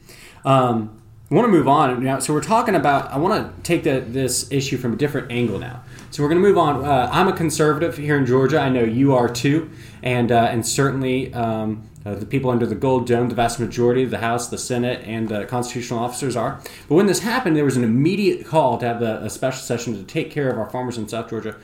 Um, 0.46 1.02
I 1.30 1.36
want 1.36 1.46
to 1.46 1.52
move 1.52 1.68
on 1.68 2.02
now. 2.02 2.20
So 2.20 2.34
we're 2.34 2.42
talking 2.42 2.74
about. 2.74 3.12
I 3.12 3.18
want 3.18 3.54
to 3.56 3.62
take 3.64 3.84
the, 3.84 4.00
this 4.00 4.50
issue 4.50 4.78
from 4.78 4.94
a 4.94 4.96
different 4.96 5.30
angle 5.30 5.60
now. 5.60 5.84
So 6.10 6.24
we're 6.24 6.30
going 6.30 6.42
to 6.42 6.48
move 6.48 6.58
on. 6.58 6.86
Uh, 6.86 7.10
I'm 7.12 7.28
a 7.28 7.34
conservative 7.34 7.98
here 7.98 8.16
in 8.16 8.26
Georgia. 8.26 8.62
I 8.62 8.70
know 8.70 8.84
you 8.84 9.14
are 9.14 9.28
too, 9.28 9.70
and 10.02 10.32
uh, 10.32 10.48
and 10.50 10.66
certainly 10.66 11.34
um, 11.34 11.90
uh, 12.06 12.16
the 12.16 12.26
people 12.26 12.50
under 12.50 12.66
the 12.66 12.76
Gold 12.76 13.08
Dome, 13.08 13.28
the 13.28 13.36
vast 13.36 13.60
majority 13.60 14.04
of 14.04 14.10
the 14.10 14.20
House, 14.20 14.48
the 14.48 14.58
Senate, 14.58 15.04
and 15.06 15.50
constitutional 15.50 16.00
officers 16.00 16.38
are. 16.38 16.62
But 16.88 16.96
when 16.96 17.08
this 17.08 17.20
happened, 17.20 17.58
there 17.58 17.66
was 17.66 17.76
an 17.76 17.84
immediate 17.84 18.46
call 18.46 18.78
to 18.78 18.86
have 18.86 19.02
a, 19.02 19.18
a 19.18 19.30
special 19.30 19.60
session 19.60 19.96
to 19.96 20.04
take 20.04 20.32
care 20.32 20.50
of 20.50 20.58
our 20.58 20.70
farmers 20.70 20.98
in 20.98 21.10
South 21.10 21.30
Georgia. 21.30 21.58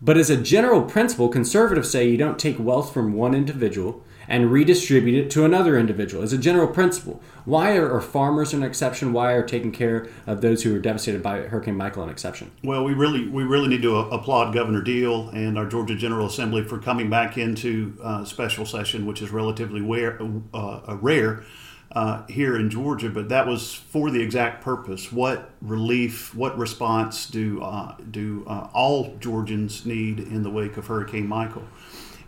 But 0.00 0.16
as 0.16 0.30
a 0.30 0.36
general 0.38 0.80
principle, 0.80 1.28
conservatives 1.28 1.90
say 1.90 2.08
you 2.08 2.16
don't 2.16 2.38
take 2.38 2.58
wealth 2.58 2.94
from 2.94 3.12
one 3.12 3.34
individual 3.34 4.02
and 4.28 4.50
redistribute 4.50 5.26
it 5.26 5.30
to 5.30 5.44
another 5.44 5.78
individual 5.78 6.22
as 6.22 6.32
a 6.32 6.38
general 6.38 6.68
principle. 6.68 7.22
Why 7.44 7.76
are, 7.76 7.90
are, 7.92 8.00
farmers 8.00 8.54
an 8.54 8.62
exception? 8.62 9.12
Why 9.12 9.32
are 9.32 9.42
taking 9.42 9.72
care 9.72 10.08
of 10.26 10.40
those 10.40 10.62
who 10.62 10.74
are 10.74 10.78
devastated 10.78 11.22
by 11.22 11.42
Hurricane 11.42 11.76
Michael 11.76 12.04
an 12.04 12.10
exception? 12.10 12.50
Well, 12.62 12.84
we 12.84 12.94
really 12.94 13.28
we 13.28 13.44
really 13.44 13.68
need 13.68 13.82
to 13.82 13.96
applaud 13.96 14.54
Governor 14.54 14.82
Deal 14.82 15.28
and 15.30 15.58
our 15.58 15.66
Georgia 15.66 15.94
General 15.94 16.26
Assembly 16.26 16.64
for 16.64 16.78
coming 16.78 17.10
back 17.10 17.36
into 17.36 17.98
uh, 18.02 18.24
special 18.24 18.64
session, 18.64 19.06
which 19.06 19.20
is 19.20 19.30
relatively 19.30 19.80
rare, 19.80 20.18
uh, 20.54 20.96
rare 21.00 21.44
uh, 21.92 22.26
here 22.26 22.56
in 22.56 22.70
Georgia. 22.70 23.10
But 23.10 23.28
that 23.28 23.46
was 23.46 23.74
for 23.74 24.10
the 24.10 24.22
exact 24.22 24.62
purpose: 24.64 25.12
what 25.12 25.50
relief, 25.60 26.34
what 26.34 26.56
response 26.58 27.26
do 27.26 27.62
uh, 27.62 27.94
do 28.10 28.44
uh, 28.46 28.68
all 28.72 29.16
Georgians 29.20 29.86
need 29.86 30.18
in 30.18 30.42
the 30.42 30.50
wake 30.50 30.76
of 30.76 30.86
Hurricane 30.86 31.26
Michael? 31.26 31.64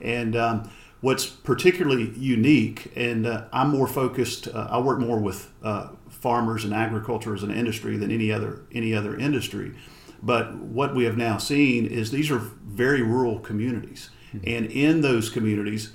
And 0.01 0.37
um, 0.37 0.71
what's 1.07 1.25
particularly 1.25 2.11
unique, 2.19 2.91
and 2.97 3.29
uh, 3.29 3.45
I'm 3.53 3.71
more 3.71 3.87
focused. 3.87 4.49
Uh, 4.49 4.67
I 4.69 4.81
work 4.81 4.99
more 4.99 5.21
with 5.21 5.53
uh, 5.63 5.91
farmers 6.09 6.65
and 6.65 6.75
agriculture 6.75 7.33
as 7.33 7.45
an 7.45 7.53
industry 7.53 7.97
than 7.97 8.11
any 8.11 8.33
other 8.33 8.63
any 8.73 8.93
other 8.93 9.17
industry. 9.17 9.73
But 10.21 10.57
what 10.57 10.97
we 10.97 11.05
have 11.05 11.17
now 11.17 11.39
seen 11.39 11.87
is 11.87 12.11
these 12.11 12.29
are 12.33 12.41
very 12.41 13.03
rural 13.03 13.39
communities, 13.39 14.11
mm-hmm. 14.35 14.49
and 14.49 14.67
in 14.67 15.01
those 15.01 15.31
communities, 15.31 15.93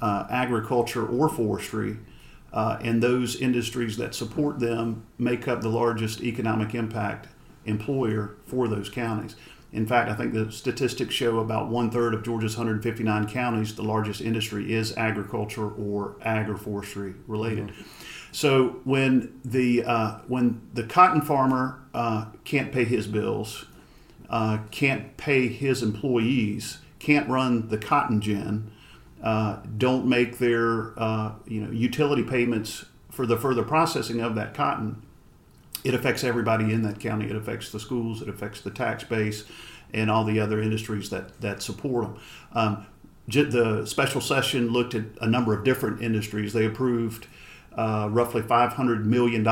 uh, 0.00 0.28
agriculture 0.30 1.04
or 1.04 1.28
forestry. 1.28 1.96
Uh, 2.52 2.78
and 2.82 3.02
those 3.02 3.34
industries 3.34 3.96
that 3.96 4.14
support 4.14 4.60
them 4.60 5.04
make 5.18 5.48
up 5.48 5.62
the 5.62 5.70
largest 5.70 6.22
economic 6.22 6.74
impact 6.74 7.26
employer 7.64 8.36
for 8.46 8.68
those 8.68 8.90
counties. 8.90 9.34
In 9.72 9.86
fact, 9.86 10.10
I 10.10 10.14
think 10.14 10.34
the 10.34 10.52
statistics 10.52 11.14
show 11.14 11.38
about 11.38 11.68
one 11.68 11.90
third 11.90 12.12
of 12.12 12.22
Georgia's 12.22 12.56
159 12.56 13.28
counties, 13.28 13.74
the 13.74 13.82
largest 13.82 14.20
industry 14.20 14.72
is 14.72 14.96
agriculture 14.98 15.70
or 15.70 16.16
agroforestry 16.24 17.14
related. 17.26 17.68
Mm-hmm. 17.68 17.82
So 18.32 18.80
when 18.84 19.40
the 19.44 19.84
uh, 19.84 20.18
when 20.26 20.62
the 20.72 20.84
cotton 20.84 21.20
farmer 21.20 21.82
uh, 21.94 22.26
can't 22.44 22.72
pay 22.72 22.84
his 22.84 23.06
bills, 23.06 23.66
uh, 24.30 24.58
can't 24.70 25.16
pay 25.18 25.48
his 25.48 25.82
employees, 25.82 26.78
can't 26.98 27.28
run 27.28 27.68
the 27.68 27.76
cotton 27.76 28.22
gin, 28.22 28.70
uh, 29.22 29.58
don't 29.76 30.06
make 30.06 30.38
their 30.38 30.98
uh, 30.98 31.32
you 31.46 31.60
know 31.60 31.70
utility 31.70 32.22
payments 32.22 32.86
for 33.10 33.26
the 33.26 33.36
further 33.36 33.62
processing 33.62 34.20
of 34.20 34.34
that 34.34 34.54
cotton, 34.54 35.02
it 35.84 35.94
affects 35.94 36.24
everybody 36.24 36.72
in 36.72 36.82
that 36.82 37.00
county. 37.00 37.28
It 37.28 37.36
affects 37.36 37.70
the 37.70 37.80
schools, 37.80 38.22
it 38.22 38.28
affects 38.28 38.60
the 38.60 38.70
tax 38.70 39.04
base, 39.04 39.44
and 39.92 40.10
all 40.10 40.24
the 40.24 40.40
other 40.40 40.60
industries 40.60 41.10
that, 41.10 41.40
that 41.40 41.62
support 41.62 42.04
them. 42.04 42.20
Um, 42.52 42.86
the 43.28 43.86
special 43.86 44.20
session 44.20 44.68
looked 44.68 44.94
at 44.94 45.04
a 45.20 45.26
number 45.26 45.54
of 45.56 45.64
different 45.64 46.02
industries. 46.02 46.52
They 46.52 46.66
approved 46.66 47.26
uh, 47.76 48.08
roughly 48.10 48.42
$500 48.42 49.04
million 49.04 49.46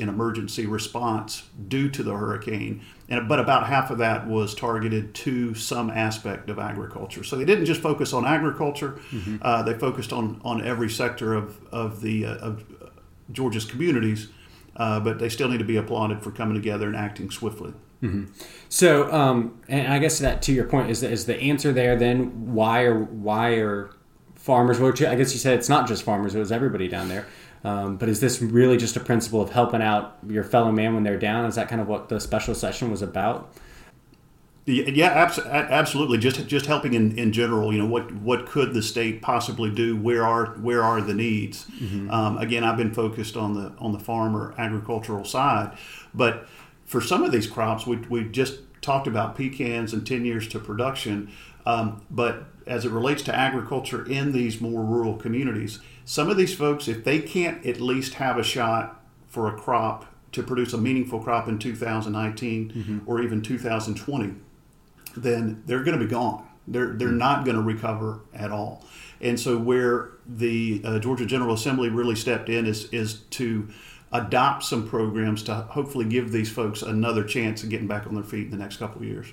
in 0.00 0.08
emergency 0.08 0.66
response 0.66 1.42
due 1.68 1.90
to 1.90 2.02
the 2.02 2.14
hurricane, 2.14 2.82
and, 3.08 3.28
but 3.28 3.38
about 3.38 3.66
half 3.66 3.90
of 3.90 3.98
that 3.98 4.26
was 4.26 4.54
targeted 4.54 5.14
to 5.14 5.54
some 5.54 5.90
aspect 5.90 6.48
of 6.48 6.58
agriculture. 6.58 7.22
So 7.22 7.36
they 7.36 7.44
didn't 7.44 7.66
just 7.66 7.82
focus 7.82 8.12
on 8.12 8.24
agriculture; 8.24 8.98
mm-hmm. 9.10 9.36
uh, 9.42 9.62
they 9.62 9.74
focused 9.74 10.12
on, 10.12 10.40
on 10.42 10.64
every 10.64 10.88
sector 10.88 11.34
of 11.34 11.62
of 11.72 12.00
the 12.00 12.24
uh, 12.24 12.36
of 12.36 12.64
Georgia's 13.30 13.66
communities. 13.66 14.28
Uh, 14.76 15.00
but 15.00 15.18
they 15.18 15.28
still 15.28 15.48
need 15.48 15.58
to 15.58 15.64
be 15.64 15.76
applauded 15.76 16.22
for 16.22 16.30
coming 16.30 16.54
together 16.54 16.86
and 16.86 16.96
acting 16.96 17.30
swiftly. 17.30 17.72
Mm-hmm. 18.02 18.26
So, 18.68 19.10
um, 19.12 19.60
and 19.68 19.92
I 19.92 19.98
guess 19.98 20.18
that 20.18 20.42
to 20.42 20.52
your 20.52 20.64
point 20.64 20.90
is 20.90 21.02
is 21.02 21.24
the 21.24 21.36
answer 21.40 21.72
there 21.72 21.96
then 21.96 22.52
why 22.52 22.82
are 22.82 23.02
why 23.02 23.54
are 23.54 23.90
farmers? 24.34 24.78
I 24.80 25.14
guess 25.14 25.32
you 25.32 25.38
said 25.38 25.58
it's 25.58 25.68
not 25.68 25.88
just 25.88 26.02
farmers; 26.02 26.34
it 26.34 26.38
was 26.38 26.52
everybody 26.52 26.88
down 26.88 27.08
there. 27.08 27.26
Um, 27.64 27.96
but 27.96 28.08
is 28.08 28.20
this 28.20 28.40
really 28.40 28.76
just 28.76 28.96
a 28.96 29.00
principle 29.00 29.40
of 29.40 29.50
helping 29.50 29.82
out 29.82 30.18
your 30.28 30.44
fellow 30.44 30.70
man 30.70 30.94
when 30.94 31.02
they're 31.02 31.18
down? 31.18 31.46
Is 31.46 31.56
that 31.56 31.68
kind 31.68 31.80
of 31.80 31.88
what 31.88 32.08
the 32.08 32.20
special 32.20 32.54
session 32.54 32.90
was 32.90 33.02
about? 33.02 33.52
Yeah, 34.68 35.30
absolutely. 35.48 36.18
Just 36.18 36.44
just 36.48 36.66
helping 36.66 36.94
in, 36.94 37.16
in 37.16 37.32
general. 37.32 37.72
You 37.72 37.78
know, 37.78 37.86
what 37.86 38.12
what 38.12 38.46
could 38.46 38.74
the 38.74 38.82
state 38.82 39.22
possibly 39.22 39.70
do? 39.70 39.96
Where 39.96 40.26
are 40.26 40.46
where 40.56 40.82
are 40.82 41.00
the 41.00 41.14
needs? 41.14 41.66
Mm-hmm. 41.66 42.10
Um, 42.10 42.38
again, 42.38 42.64
I've 42.64 42.76
been 42.76 42.92
focused 42.92 43.36
on 43.36 43.54
the 43.54 43.72
on 43.78 43.92
the 43.92 44.00
farmer 44.00 44.54
agricultural 44.58 45.24
side, 45.24 45.78
but 46.12 46.48
for 46.84 47.00
some 47.00 47.22
of 47.22 47.30
these 47.30 47.46
crops, 47.46 47.86
we 47.86 47.96
we 48.08 48.24
just 48.24 48.58
talked 48.82 49.06
about 49.06 49.36
pecans 49.36 49.92
and 49.92 50.04
ten 50.04 50.24
years 50.24 50.48
to 50.48 50.58
production. 50.58 51.30
Um, 51.64 52.04
but 52.10 52.46
as 52.66 52.84
it 52.84 52.90
relates 52.90 53.22
to 53.22 53.34
agriculture 53.34 54.04
in 54.04 54.32
these 54.32 54.60
more 54.60 54.84
rural 54.84 55.14
communities, 55.14 55.78
some 56.04 56.28
of 56.28 56.36
these 56.36 56.54
folks, 56.54 56.88
if 56.88 57.04
they 57.04 57.20
can't 57.20 57.64
at 57.64 57.80
least 57.80 58.14
have 58.14 58.36
a 58.36 58.42
shot 58.42 59.00
for 59.28 59.46
a 59.46 59.56
crop 59.56 60.06
to 60.32 60.42
produce 60.42 60.72
a 60.72 60.78
meaningful 60.78 61.20
crop 61.20 61.48
in 61.48 61.58
2019 61.58 62.72
mm-hmm. 62.72 62.98
or 63.06 63.22
even 63.22 63.42
2020, 63.42 64.34
then 65.16 65.62
they're 65.66 65.82
going 65.82 65.98
to 65.98 66.04
be 66.04 66.10
gone. 66.10 66.46
They're, 66.68 66.94
they're 66.94 67.08
mm-hmm. 67.08 67.18
not 67.18 67.44
going 67.44 67.56
to 67.56 67.62
recover 67.62 68.20
at 68.34 68.50
all. 68.50 68.84
And 69.20 69.38
so, 69.40 69.56
where 69.56 70.10
the 70.26 70.82
uh, 70.84 70.98
Georgia 70.98 71.24
General 71.24 71.54
Assembly 71.54 71.88
really 71.88 72.16
stepped 72.16 72.48
in 72.48 72.66
is, 72.66 72.84
is 72.92 73.20
to 73.30 73.68
adopt 74.12 74.64
some 74.64 74.88
programs 74.88 75.42
to 75.44 75.54
hopefully 75.54 76.04
give 76.04 76.32
these 76.32 76.50
folks 76.50 76.82
another 76.82 77.24
chance 77.24 77.62
of 77.62 77.70
getting 77.70 77.86
back 77.86 78.06
on 78.06 78.14
their 78.14 78.24
feet 78.24 78.44
in 78.44 78.50
the 78.50 78.56
next 78.56 78.76
couple 78.76 79.00
of 79.00 79.08
years. 79.08 79.26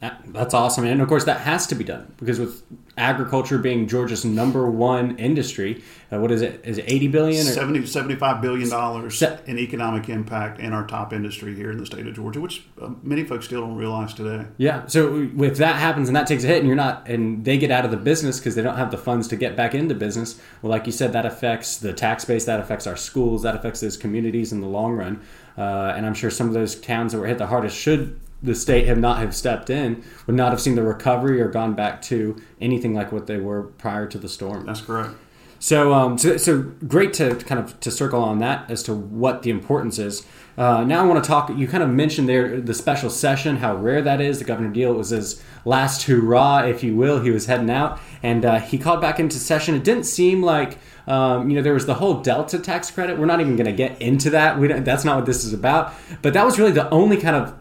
That's 0.00 0.52
awesome, 0.52 0.84
and 0.84 1.00
of 1.00 1.08
course 1.08 1.24
that 1.24 1.40
has 1.40 1.66
to 1.68 1.74
be 1.74 1.84
done 1.84 2.12
because 2.18 2.38
with 2.38 2.62
agriculture 2.96 3.58
being 3.58 3.88
Georgia's 3.88 4.24
number 4.24 4.70
one 4.70 5.16
industry, 5.16 5.82
uh, 6.12 6.18
what 6.18 6.30
is 6.30 6.42
it? 6.42 6.60
Is 6.64 6.78
it 6.78 6.84
eighty 6.88 7.08
billion? 7.08 7.46
Or? 7.46 7.50
70, 7.50 7.86
75 7.86 8.42
billion 8.42 8.68
dollars 8.68 9.18
Se- 9.18 9.40
in 9.46 9.58
economic 9.58 10.08
impact 10.08 10.60
in 10.60 10.72
our 10.72 10.86
top 10.86 11.12
industry 11.12 11.54
here 11.54 11.70
in 11.70 11.78
the 11.78 11.86
state 11.86 12.06
of 12.06 12.14
Georgia, 12.14 12.40
which 12.40 12.64
uh, 12.82 12.90
many 13.02 13.24
folks 13.24 13.46
still 13.46 13.62
don't 13.62 13.76
realize 13.76 14.12
today. 14.12 14.46
Yeah, 14.58 14.86
so 14.86 15.28
if 15.38 15.56
that 15.58 15.76
happens 15.76 16.08
and 16.08 16.16
that 16.16 16.26
takes 16.26 16.44
a 16.44 16.48
hit, 16.48 16.58
and 16.58 16.66
you're 16.66 16.76
not, 16.76 17.08
and 17.08 17.44
they 17.44 17.56
get 17.56 17.70
out 17.70 17.84
of 17.84 17.90
the 17.90 17.96
business 17.96 18.38
because 18.38 18.54
they 18.54 18.62
don't 18.62 18.76
have 18.76 18.90
the 18.90 18.98
funds 18.98 19.28
to 19.28 19.36
get 19.36 19.56
back 19.56 19.74
into 19.74 19.94
business, 19.94 20.38
well, 20.60 20.70
like 20.70 20.86
you 20.86 20.92
said, 20.92 21.12
that 21.14 21.24
affects 21.24 21.78
the 21.78 21.92
tax 21.92 22.24
base, 22.24 22.44
that 22.44 22.60
affects 22.60 22.86
our 22.86 22.96
schools, 22.96 23.42
that 23.42 23.54
affects 23.54 23.80
those 23.80 23.96
communities 23.96 24.52
in 24.52 24.60
the 24.60 24.68
long 24.68 24.92
run. 24.92 25.22
Uh, 25.56 25.94
and 25.96 26.04
I'm 26.04 26.14
sure 26.14 26.30
some 26.30 26.48
of 26.48 26.52
those 26.54 26.74
towns 26.74 27.12
that 27.12 27.18
were 27.18 27.26
hit 27.28 27.38
the 27.38 27.46
hardest 27.46 27.76
should 27.76 28.20
the 28.44 28.54
state 28.54 28.86
have 28.86 28.98
not 28.98 29.18
have 29.18 29.34
stepped 29.34 29.70
in 29.70 30.04
would 30.26 30.36
not 30.36 30.50
have 30.50 30.60
seen 30.60 30.74
the 30.74 30.82
recovery 30.82 31.40
or 31.40 31.48
gone 31.48 31.74
back 31.74 32.02
to 32.02 32.36
anything 32.60 32.94
like 32.94 33.10
what 33.10 33.26
they 33.26 33.38
were 33.38 33.62
prior 33.62 34.06
to 34.06 34.18
the 34.18 34.28
storm. 34.28 34.66
That's 34.66 34.82
correct. 34.82 35.14
So, 35.58 35.94
um, 35.94 36.18
so, 36.18 36.36
so 36.36 36.60
great 36.86 37.14
to 37.14 37.36
kind 37.36 37.58
of 37.58 37.80
to 37.80 37.90
circle 37.90 38.22
on 38.22 38.38
that 38.40 38.70
as 38.70 38.82
to 38.82 38.94
what 38.94 39.42
the 39.42 39.50
importance 39.50 39.98
is. 39.98 40.26
Uh, 40.58 40.84
now 40.84 41.02
I 41.02 41.06
want 41.06 41.24
to 41.24 41.26
talk. 41.26 41.50
You 41.56 41.66
kind 41.66 41.82
of 41.82 41.88
mentioned 41.88 42.28
there 42.28 42.60
the 42.60 42.74
special 42.74 43.08
session, 43.08 43.56
how 43.56 43.74
rare 43.74 44.02
that 44.02 44.20
is. 44.20 44.38
The 44.38 44.44
Governor 44.44 44.68
Deal 44.68 44.92
was 44.92 45.08
his 45.08 45.42
last 45.64 46.02
hurrah, 46.02 46.64
if 46.66 46.84
you 46.84 46.94
will. 46.94 47.22
He 47.22 47.30
was 47.30 47.46
heading 47.46 47.70
out, 47.70 47.98
and 48.22 48.44
uh, 48.44 48.60
he 48.60 48.76
called 48.76 49.00
back 49.00 49.18
into 49.18 49.38
session. 49.38 49.74
It 49.74 49.84
didn't 49.84 50.04
seem 50.04 50.42
like 50.42 50.76
um, 51.06 51.48
you 51.48 51.56
know 51.56 51.62
there 51.62 51.72
was 51.72 51.86
the 51.86 51.94
whole 51.94 52.20
Delta 52.20 52.58
tax 52.58 52.90
credit. 52.90 53.18
We're 53.18 53.24
not 53.24 53.40
even 53.40 53.56
going 53.56 53.64
to 53.64 53.72
get 53.72 54.00
into 54.02 54.28
that. 54.30 54.58
We 54.58 54.68
don't, 54.68 54.84
that's 54.84 55.04
not 55.04 55.16
what 55.16 55.24
this 55.24 55.44
is 55.44 55.54
about. 55.54 55.94
But 56.20 56.34
that 56.34 56.44
was 56.44 56.58
really 56.58 56.72
the 56.72 56.90
only 56.90 57.16
kind 57.16 57.36
of 57.36 57.54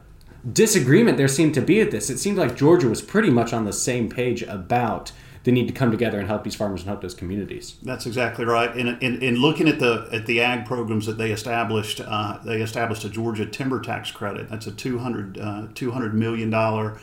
disagreement 0.52 1.18
there 1.18 1.28
seemed 1.28 1.54
to 1.54 1.62
be 1.62 1.80
at 1.82 1.92
this. 1.92 2.10
It 2.10 2.18
seemed 2.18 2.38
like 2.38 2.56
Georgia 2.56 2.90
was 2.90 3.02
pretty 3.02 3.30
much 3.30 3.54
on 3.54 3.66
the 3.66 3.74
same 3.74 4.10
page 4.10 4.42
about 4.44 5.12
the 5.44 5.52
need 5.52 5.68
to 5.68 5.74
come 5.74 5.92
together 5.92 6.20
and 6.20 6.28
help 6.28 6.44
these 6.44 6.56
farmers 6.56 6.82
and 6.82 6.88
help 6.88 7.02
those 7.02 7.14
communities. 7.14 7.76
That's 7.84 8.06
exactly 8.06 8.46
right. 8.46 8.76
In, 8.76 8.98
in, 9.00 9.22
in 9.22 9.36
looking 9.36 9.68
at 9.68 9.80
the 9.80 10.08
at 10.12 10.26
the 10.26 10.42
ag 10.42 10.66
programs 10.66 11.06
that 11.06 11.18
they 11.18 11.32
established, 11.32 12.00
uh, 12.00 12.40
they 12.46 12.62
established 12.62 13.04
a 13.04 13.10
Georgia 13.10 13.46
timber 13.46 13.82
tax 13.82 14.12
credit. 14.12 14.50
That's 14.50 14.68
a 14.68 14.72
200, 14.72 15.38
uh, 15.38 15.42
$200 15.74 16.14
million 16.14 16.98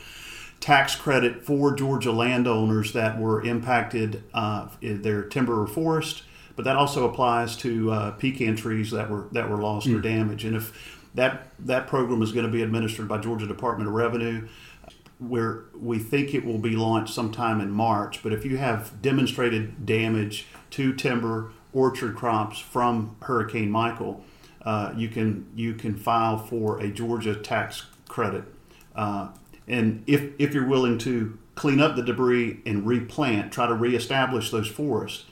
tax 0.61 0.95
credit 0.97 1.45
for 1.45 1.75
Georgia 1.75 2.13
landowners 2.13 2.93
that 2.93 3.19
were 3.19 3.43
impacted 3.43 4.23
uh, 4.33 4.69
in 4.81 5.03
their 5.03 5.23
timber 5.23 5.63
or 5.63 5.67
forest. 5.67 6.23
But 6.57 6.65
that 6.65 6.77
also 6.77 7.09
applies 7.09 7.57
to 7.59 7.91
uh, 7.91 8.11
pecan 8.13 8.57
trees 8.57 8.91
that 8.91 9.11
were 9.11 9.29
that 9.33 9.49
were 9.51 9.59
lost 9.59 9.87
mm. 9.87 9.99
or 9.99 10.01
damaged. 10.01 10.45
And 10.45 10.57
if 10.57 11.00
that 11.14 11.49
that 11.59 11.87
program 11.87 12.23
is 12.23 12.33
going 12.33 12.47
to 12.47 12.52
be 12.52 12.62
administered 12.62 13.09
by 13.09 13.19
Georgia 13.19 13.47
Department 13.47 13.88
of 13.88 13.95
Revenue, 13.95 14.49
where 15.19 15.64
we 15.79 15.99
think 15.99 16.35
it 16.35 16.45
will 16.45 16.59
be 16.59 16.76
launched 16.76 17.12
sometime 17.12 17.61
in 17.61 17.71
March. 17.71 18.23
But 18.23 18.33
if 18.33 18.45
you 18.45 18.57
have 18.59 19.02
demonstrated 19.02 19.85
damage 19.85 20.47
to 20.71 20.93
timber 20.93 21.52
orchard 21.73 22.17
crops 22.17 22.59
from 22.59 23.17
Hurricane 23.23 23.71
Michael, 23.71 24.25
uh, 24.62 24.93
you 24.97 25.09
can 25.09 25.47
you 25.55 25.75
can 25.75 25.97
file 25.97 26.38
for 26.38 26.81
a 26.81 26.90
Georgia 26.90 27.35
tax 27.35 27.87
credit. 28.09 28.45
Uh, 28.95 29.29
and 29.67 30.02
if 30.07 30.33
if 30.38 30.55
you're 30.55 30.67
willing 30.67 30.99
to 30.99 31.38
clean 31.55 31.81
up 31.81 31.97
the 31.97 32.02
debris 32.02 32.61
and 32.64 32.87
replant, 32.87 33.52
try 33.52 33.67
to 33.67 33.75
reestablish 33.75 34.50
those 34.50 34.69
forests, 34.69 35.26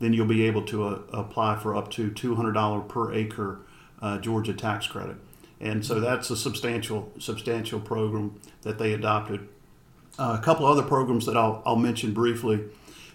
then 0.00 0.12
you'll 0.12 0.26
be 0.26 0.44
able 0.44 0.62
to 0.62 0.84
uh, 0.84 1.02
apply 1.12 1.56
for 1.58 1.76
up 1.76 1.90
to 1.90 2.10
$200 2.10 2.88
per 2.88 3.12
acre 3.12 3.60
uh, 4.00 4.18
Georgia 4.18 4.52
tax 4.52 4.86
credit. 4.86 5.16
And 5.60 5.84
so 5.84 6.00
that's 6.00 6.30
a 6.30 6.36
substantial 6.36 7.12
substantial 7.18 7.80
program 7.80 8.40
that 8.62 8.78
they 8.78 8.92
adopted. 8.92 9.48
Uh, 10.18 10.36
a 10.38 10.42
couple 10.44 10.66
other 10.66 10.82
programs 10.82 11.26
that 11.26 11.36
I'll, 11.36 11.62
I'll 11.64 11.76
mention 11.76 12.12
briefly. 12.12 12.64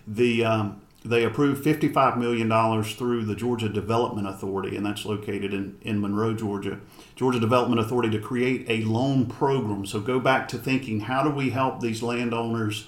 The 0.08 0.46
um, 0.46 0.82
they 1.04 1.24
approved 1.24 1.64
$55 1.64 2.18
million 2.18 2.84
through 2.84 3.24
the 3.24 3.36
Georgia 3.36 3.70
Development 3.70 4.28
Authority, 4.28 4.76
and 4.76 4.86
that's 4.86 5.06
located 5.06 5.54
in, 5.54 5.78
in 5.82 6.02
Monroe, 6.02 6.34
Georgia. 6.34 6.80
Georgia 7.16 7.40
Development 7.40 7.80
Authority 7.80 8.10
to 8.10 8.20
create 8.20 8.66
a 8.68 8.86
loan 8.86 9.26
program. 9.26 9.86
So 9.86 10.02
go 10.02 10.20
back 10.20 10.50
to 10.50 10.58
thinking 10.58 11.02
how 11.02 11.24
do 11.24 11.30
we 11.30 11.52
help 11.52 11.80
these 11.80 12.04
landowners, 12.04 12.86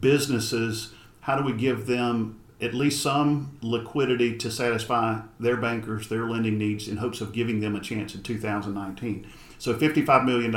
businesses, 0.00 0.92
how 1.20 1.36
do 1.36 1.44
we 1.44 1.52
give 1.52 1.86
them 1.86 2.40
at 2.62 2.72
least 2.72 3.02
some 3.02 3.58
liquidity 3.60 4.38
to 4.38 4.50
satisfy 4.50 5.20
their 5.40 5.56
bankers, 5.56 6.08
their 6.08 6.28
lending 6.28 6.56
needs, 6.56 6.86
in 6.86 6.98
hopes 6.98 7.20
of 7.20 7.32
giving 7.32 7.60
them 7.60 7.74
a 7.74 7.80
chance 7.80 8.14
in 8.14 8.22
2019. 8.22 9.26
So, 9.58 9.74
$55 9.74 10.24
million 10.24 10.54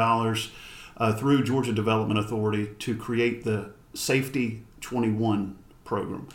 uh, 0.98 1.14
through 1.14 1.44
Georgia 1.44 1.74
Development 1.74 2.20
Authority 2.20 2.70
to 2.80 2.96
create 2.96 3.44
the 3.44 3.72
Safety 3.94 4.64
21 4.82 5.58
program. 5.84 6.30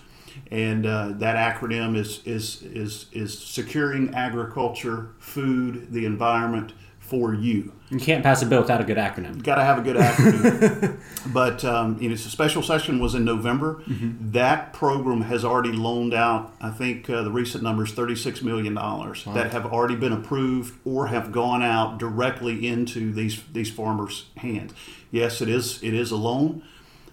And 0.51 0.87
uh, 0.87 1.13
that 1.15 1.37
acronym 1.37 1.97
is, 1.97 2.21
is, 2.25 2.63
is, 2.63 3.07
is 3.13 3.39
securing 3.39 4.15
agriculture, 4.15 5.11
food, 5.19 5.93
the 5.93 6.05
environment, 6.05 6.73
for 7.11 7.35
you. 7.35 7.73
You 7.91 7.99
can't 7.99 8.23
pass 8.23 8.41
a 8.41 8.47
bill 8.47 8.61
without 8.61 8.81
a 8.81 8.85
good 8.85 8.97
acronym. 8.97 9.43
Got 9.43 9.57
to 9.57 9.65
have 9.65 9.79
a 9.79 9.83
good 9.83 9.97
acronym. 9.97 10.97
but 11.35 11.65
um, 11.65 12.01
you 12.01 12.09
know, 12.09 12.15
so 12.15 12.29
special 12.29 12.63
session 12.63 13.01
was 13.01 13.17
in 13.17 13.25
November. 13.25 13.83
Mm-hmm. 13.89 14.31
That 14.31 14.73
program 14.73 15.23
has 15.23 15.45
already 15.45 15.73
loaned 15.73 16.15
out. 16.15 16.55
I 16.61 16.71
think 16.71 17.11
uh, 17.11 17.23
the 17.23 17.33
recent 17.33 17.65
numbers 17.65 17.91
thirty 17.91 18.15
six 18.15 18.43
million 18.43 18.75
dollars 18.75 19.27
wow. 19.27 19.35
that 19.35 19.51
have 19.51 19.67
already 19.67 19.97
been 19.97 20.13
approved 20.13 20.79
or 20.85 21.09
have 21.09 21.33
gone 21.33 21.63
out 21.63 21.99
directly 21.99 22.69
into 22.69 23.13
these 23.13 23.43
these 23.53 23.71
farmers' 23.73 24.27
hands. 24.37 24.73
Yes, 25.11 25.41
it 25.41 25.49
is. 25.49 25.83
It 25.83 25.93
is 25.93 26.13
a 26.13 26.17
loan. 26.17 26.63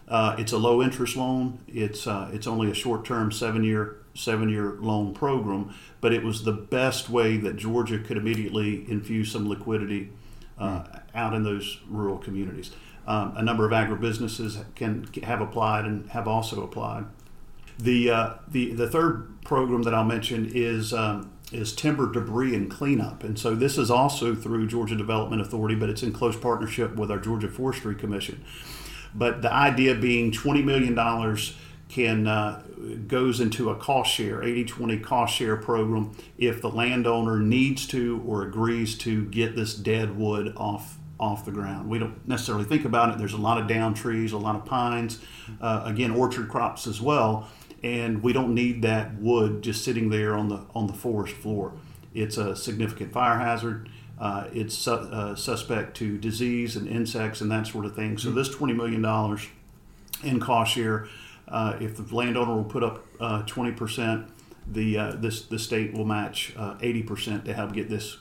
Uh, 0.07 0.35
it's 0.37 0.51
a 0.51 0.57
low 0.59 0.83
interest 0.83 1.17
loan. 1.17 1.57
It's 1.67 2.05
uh, 2.05 2.29
it's 2.31 2.45
only 2.45 2.69
a 2.69 2.75
short 2.75 3.03
term 3.03 3.31
seven 3.31 3.63
year 3.63 3.97
seven 4.17 4.49
year 4.49 4.77
loan 4.79 5.13
program, 5.13 5.73
but 6.01 6.13
it 6.13 6.23
was 6.23 6.43
the 6.43 6.51
best 6.51 7.09
way 7.09 7.37
that 7.37 7.55
Georgia 7.55 7.99
could 7.99 8.17
immediately 8.17 8.89
infuse 8.89 9.31
some 9.31 9.47
liquidity 9.47 10.09
uh, 10.57 10.79
mm. 10.79 11.01
out 11.15 11.33
in 11.33 11.43
those 11.43 11.79
rural 11.87 12.17
communities. 12.17 12.71
Um, 13.05 13.33
a 13.37 13.43
number 13.43 13.65
of 13.65 13.71
agribusinesses 13.71 14.63
can 14.75 15.07
have 15.23 15.39
applied 15.39 15.85
and 15.85 16.09
have 16.09 16.27
also 16.27 16.63
applied. 16.63 17.05
The, 17.79 18.09
uh, 18.09 18.33
the, 18.47 18.73
the 18.73 18.89
third 18.89 19.41
program 19.43 19.83
that 19.83 19.93
I'll 19.93 20.03
mention 20.03 20.51
is 20.53 20.93
um, 20.93 21.31
is 21.51 21.73
timber 21.73 22.11
debris 22.11 22.53
and 22.53 22.69
cleanup. 22.69 23.23
And 23.23 23.39
so 23.39 23.55
this 23.55 23.77
is 23.77 23.89
also 23.89 24.35
through 24.35 24.67
Georgia 24.67 24.95
Development 24.95 25.41
Authority, 25.41 25.75
but 25.75 25.89
it's 25.89 26.03
in 26.03 26.11
close 26.11 26.35
partnership 26.35 26.95
with 26.95 27.09
our 27.09 27.19
Georgia 27.19 27.47
Forestry 27.47 27.95
Commission. 27.95 28.43
But 29.15 29.41
the 29.41 29.51
idea 29.51 29.95
being 29.95 30.31
$20 30.31 30.63
million 30.63 30.97
can 31.89 32.27
uh, 32.27 32.63
goes 33.07 33.39
into 33.39 33.69
a 33.69 33.75
cost 33.75 34.13
share 34.13 34.41
80-20 34.41 35.03
cost 35.03 35.33
share 35.35 35.55
program 35.55 36.11
if 36.37 36.61
the 36.61 36.69
landowner 36.69 37.39
needs 37.39 37.87
to 37.87 38.21
or 38.25 38.43
agrees 38.43 38.97
to 38.99 39.25
get 39.25 39.55
this 39.55 39.73
dead 39.73 40.17
wood 40.17 40.53
off 40.57 40.97
off 41.19 41.45
the 41.45 41.51
ground. 41.51 41.89
We 41.89 41.97
don't 41.97 42.27
necessarily 42.27 42.65
think 42.65 42.85
about 42.85 43.09
it. 43.09 43.17
There's 43.17 43.33
a 43.33 43.37
lot 43.37 43.59
of 43.59 43.67
down 43.67 43.93
trees 43.93 44.33
a 44.33 44.37
lot 44.37 44.55
of 44.55 44.65
pines 44.65 45.19
uh, 45.61 45.83
again 45.85 46.11
orchard 46.11 46.49
crops 46.49 46.87
as 46.87 47.01
well 47.01 47.49
and 47.83 48.23
we 48.23 48.33
don't 48.33 48.53
need 48.53 48.81
that 48.81 49.15
wood 49.15 49.61
just 49.61 49.83
sitting 49.83 50.09
there 50.09 50.35
on 50.35 50.49
the 50.49 50.61
on 50.75 50.87
the 50.87 50.93
forest 50.93 51.35
floor. 51.35 51.73
It's 52.13 52.37
a 52.37 52.55
significant 52.55 53.13
fire 53.13 53.37
hazard. 53.39 53.89
Uh, 54.19 54.47
it's 54.51 54.75
su- 54.75 54.91
uh, 54.91 55.35
suspect 55.35 55.95
to 55.97 56.17
disease 56.17 56.75
and 56.75 56.87
insects 56.87 57.41
and 57.41 57.51
that 57.51 57.67
sort 57.67 57.85
of 57.85 57.95
thing. 57.95 58.17
So 58.17 58.31
this 58.31 58.49
$20 58.49 58.75
million 58.75 59.05
in 60.23 60.39
cost 60.39 60.73
share 60.73 61.07
uh, 61.47 61.77
if 61.79 61.97
the 61.97 62.15
landowner 62.15 62.55
will 62.55 62.63
put 62.63 62.83
up 62.83 63.05
uh, 63.19 63.43
twenty 63.43 63.71
percent, 63.71 64.27
the 64.67 64.97
uh, 64.97 65.11
this 65.15 65.43
the 65.43 65.59
state 65.59 65.93
will 65.93 66.05
match 66.05 66.55
eighty 66.81 67.03
percent 67.03 67.45
to 67.45 67.53
help 67.53 67.73
get 67.73 67.89
this 67.89 68.17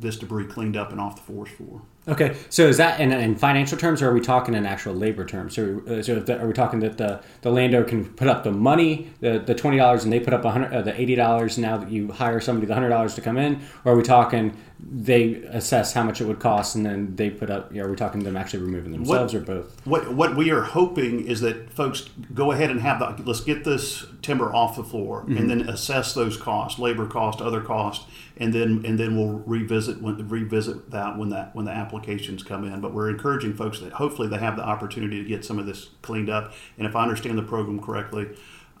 this 0.00 0.16
debris 0.16 0.46
cleaned 0.46 0.76
up 0.76 0.92
and 0.92 1.00
off 1.00 1.16
the 1.16 1.22
forest 1.22 1.52
floor. 1.54 1.82
Okay, 2.08 2.34
so 2.48 2.66
is 2.66 2.78
that 2.78 2.98
in, 2.98 3.12
in 3.12 3.36
financial 3.36 3.76
terms, 3.76 4.00
or 4.00 4.08
are 4.08 4.14
we 4.14 4.22
talking 4.22 4.54
in 4.54 4.64
actual 4.64 4.94
labor 4.94 5.26
terms? 5.26 5.54
So, 5.54 5.82
uh, 5.86 6.02
so 6.02 6.18
the, 6.18 6.40
are 6.40 6.46
we 6.46 6.54
talking 6.54 6.80
that 6.80 6.96
the, 6.96 7.22
the 7.42 7.50
landowner 7.50 7.84
can 7.84 8.06
put 8.06 8.26
up 8.26 8.42
the 8.42 8.50
money, 8.50 9.10
the, 9.20 9.38
the 9.38 9.54
twenty 9.54 9.76
dollars, 9.76 10.04
and 10.04 10.12
they 10.12 10.18
put 10.18 10.32
up 10.32 10.44
uh, 10.46 10.80
the 10.80 10.98
eighty 10.98 11.14
dollars 11.14 11.58
now 11.58 11.76
that 11.76 11.90
you 11.90 12.10
hire 12.10 12.40
somebody 12.40 12.66
the 12.66 12.72
hundred 12.72 12.88
dollars 12.88 13.14
to 13.16 13.20
come 13.20 13.36
in, 13.36 13.60
or 13.84 13.92
are 13.92 13.96
we 13.96 14.02
talking 14.02 14.56
they 14.82 15.34
assess 15.48 15.92
how 15.92 16.02
much 16.02 16.20
it 16.20 16.24
would 16.24 16.38
cost 16.38 16.74
and 16.74 16.86
then 16.86 17.16
they 17.16 17.30
put 17.30 17.50
up? 17.50 17.72
You 17.72 17.80
know, 17.80 17.86
are 17.86 17.90
we 17.90 17.96
talking 17.96 18.20
to 18.20 18.24
them 18.24 18.36
actually 18.36 18.62
removing 18.62 18.92
themselves, 18.92 19.34
what, 19.34 19.42
or 19.42 19.44
both? 19.44 19.86
What 19.86 20.14
what 20.14 20.36
we 20.36 20.50
are 20.50 20.62
hoping 20.62 21.26
is 21.26 21.40
that 21.40 21.70
folks 21.70 22.08
go 22.34 22.52
ahead 22.52 22.70
and 22.70 22.80
have 22.80 22.98
the 22.98 23.22
let's 23.24 23.40
get 23.40 23.64
this 23.64 24.06
timber 24.22 24.54
off 24.54 24.76
the 24.76 24.84
floor 24.84 25.22
mm-hmm. 25.22 25.36
and 25.36 25.50
then 25.50 25.68
assess 25.68 26.14
those 26.14 26.36
costs, 26.36 26.78
labor 26.78 27.06
cost, 27.06 27.40
other 27.40 27.60
costs, 27.60 28.06
and 28.36 28.52
then 28.52 28.82
and 28.84 28.98
then 28.98 29.16
we'll 29.16 29.38
revisit 29.40 30.00
when, 30.00 30.28
revisit 30.28 30.90
that 30.90 31.18
when 31.18 31.30
that 31.30 31.54
when 31.54 31.64
the 31.64 31.72
applications 31.72 32.42
come 32.42 32.64
in. 32.64 32.80
But 32.80 32.94
we're 32.94 33.10
encouraging 33.10 33.54
folks 33.54 33.80
that 33.80 33.92
hopefully 33.92 34.28
they 34.28 34.38
have 34.38 34.56
the 34.56 34.64
opportunity 34.64 35.22
to 35.22 35.28
get 35.28 35.44
some 35.44 35.58
of 35.58 35.66
this 35.66 35.90
cleaned 36.02 36.30
up. 36.30 36.52
And 36.78 36.86
if 36.86 36.96
I 36.96 37.02
understand 37.02 37.36
the 37.38 37.42
program 37.42 37.80
correctly, 37.80 38.28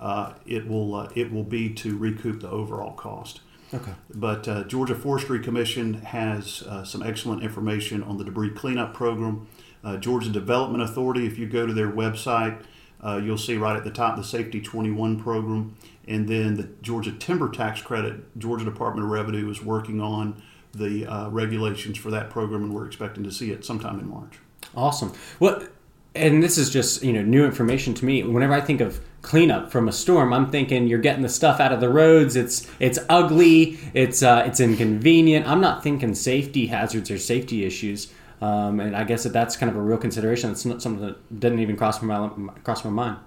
uh, 0.00 0.32
it 0.46 0.66
will 0.66 0.94
uh, 0.94 1.08
it 1.14 1.32
will 1.32 1.44
be 1.44 1.72
to 1.74 1.96
recoup 1.96 2.40
the 2.40 2.50
overall 2.50 2.92
cost. 2.92 3.40
Okay. 3.72 3.92
But 4.14 4.48
uh, 4.48 4.64
Georgia 4.64 4.94
Forestry 4.94 5.40
Commission 5.40 5.94
has 5.94 6.62
uh, 6.62 6.84
some 6.84 7.02
excellent 7.02 7.42
information 7.42 8.02
on 8.02 8.18
the 8.18 8.24
debris 8.24 8.50
cleanup 8.50 8.94
program. 8.94 9.46
Uh, 9.82 9.96
Georgia 9.96 10.28
Development 10.28 10.82
Authority, 10.82 11.26
if 11.26 11.38
you 11.38 11.48
go 11.48 11.66
to 11.66 11.72
their 11.72 11.90
website, 11.90 12.62
uh, 13.02 13.20
you'll 13.22 13.38
see 13.38 13.56
right 13.56 13.76
at 13.76 13.84
the 13.84 13.90
top 13.90 14.16
the 14.16 14.24
Safety 14.24 14.60
21 14.60 15.22
program. 15.22 15.76
And 16.06 16.28
then 16.28 16.56
the 16.56 16.68
Georgia 16.82 17.12
Timber 17.12 17.48
Tax 17.48 17.80
Credit, 17.80 18.38
Georgia 18.38 18.64
Department 18.64 19.04
of 19.04 19.10
Revenue 19.10 19.48
is 19.50 19.62
working 19.62 20.00
on 20.00 20.42
the 20.72 21.06
uh, 21.06 21.28
regulations 21.30 21.98
for 21.98 22.10
that 22.10 22.30
program, 22.30 22.62
and 22.62 22.74
we're 22.74 22.86
expecting 22.86 23.24
to 23.24 23.32
see 23.32 23.50
it 23.50 23.64
sometime 23.64 23.98
in 23.98 24.08
March. 24.08 24.38
Awesome. 24.76 25.12
Well, 25.38 25.66
and 26.14 26.42
this 26.42 26.58
is 26.58 26.70
just 26.70 27.02
you 27.02 27.12
know 27.12 27.22
new 27.22 27.44
information 27.44 27.94
to 27.94 28.04
me. 28.04 28.22
Whenever 28.22 28.52
I 28.52 28.60
think 28.60 28.80
of 28.80 29.00
cleanup 29.22 29.70
from 29.70 29.88
a 29.88 29.92
storm, 29.92 30.32
I'm 30.32 30.50
thinking 30.50 30.86
you're 30.86 30.98
getting 30.98 31.22
the 31.22 31.28
stuff 31.28 31.60
out 31.60 31.72
of 31.72 31.80
the 31.80 31.88
roads. 31.88 32.36
It's 32.36 32.68
it's 32.78 32.98
ugly. 33.08 33.78
It's 33.94 34.22
uh, 34.22 34.44
it's 34.46 34.60
inconvenient. 34.60 35.46
I'm 35.46 35.60
not 35.60 35.82
thinking 35.82 36.14
safety 36.14 36.66
hazards 36.66 37.10
or 37.10 37.18
safety 37.18 37.64
issues. 37.64 38.12
Um, 38.40 38.80
and 38.80 38.96
I 38.96 39.04
guess 39.04 39.24
that 39.24 39.34
that's 39.34 39.56
kind 39.56 39.70
of 39.70 39.76
a 39.76 39.82
real 39.82 39.98
consideration. 39.98 40.50
It's 40.50 40.64
not 40.64 40.80
something 40.80 41.06
that 41.06 41.40
didn't 41.40 41.58
even 41.58 41.76
cross 41.76 42.00
my 42.00 42.28
cross 42.64 42.84
my 42.84 42.90
mind. 42.90 43.18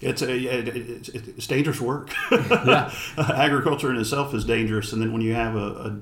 It's 0.00 0.22
a 0.22 0.34
it's, 0.34 1.08
it's 1.08 1.46
dangerous 1.46 1.80
work. 1.80 2.10
yeah. 2.30 2.92
Agriculture 3.18 3.90
in 3.90 3.98
itself 3.98 4.34
is 4.34 4.44
dangerous, 4.44 4.92
and 4.92 5.00
then 5.00 5.12
when 5.12 5.22
you 5.22 5.34
have 5.34 5.56
a, 5.56 5.58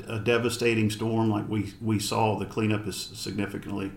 a, 0.08 0.14
a, 0.14 0.18
devastating 0.18 0.90
storm 0.90 1.30
like 1.30 1.48
we 1.48 1.72
we 1.80 1.98
saw, 1.98 2.38
the 2.38 2.46
cleanup 2.46 2.86
is 2.86 2.96
significantly 2.96 3.92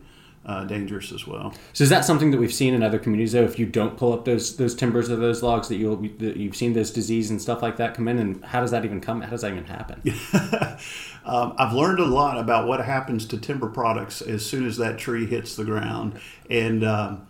uh, 0.48 0.64
dangerous 0.64 1.12
as 1.12 1.28
well. 1.28 1.54
So 1.74 1.84
is 1.84 1.90
that 1.90 2.06
something 2.06 2.32
that 2.32 2.38
we've 2.38 2.54
seen 2.54 2.74
in 2.74 2.82
other 2.82 2.98
communities? 2.98 3.34
Though, 3.34 3.44
if 3.44 3.60
you 3.60 3.66
don't 3.66 3.98
pull 3.98 4.14
up 4.14 4.24
those 4.26 4.56
those 4.56 4.74
timbers 4.74 5.10
or 5.10 5.18
those 5.18 5.44
logs, 5.44 5.68
that 5.68 5.76
you'll 5.76 5.98
that 5.98 6.38
you've 6.38 6.56
seen 6.56 6.74
this 6.74 6.92
disease 6.92 7.30
and 7.30 7.42
stuff 7.42 7.62
like 7.62 7.78
that 7.78 7.94
come 7.94 8.08
in, 8.08 8.18
and 8.18 8.44
how 8.46 8.62
does 8.62 8.72
that 8.72 8.86
even 8.86 9.02
come? 9.02 9.22
How 9.22 9.30
does 9.30 9.42
that 9.42 9.52
even 9.52 9.66
happen? 9.66 10.02
um, 11.26 11.54
I've 11.58 11.74
learned 11.74 12.00
a 12.00 12.06
lot 12.06 12.38
about 12.38 12.68
what 12.68 12.84
happens 12.84 13.26
to 13.28 13.38
timber 13.38 13.68
products 13.68 14.22
as 14.22 14.46
soon 14.46 14.66
as 14.66 14.78
that 14.78 14.98
tree 14.98 15.26
hits 15.26 15.56
the 15.56 15.66
ground, 15.66 16.20
and 16.50 16.84
um, 16.86 17.28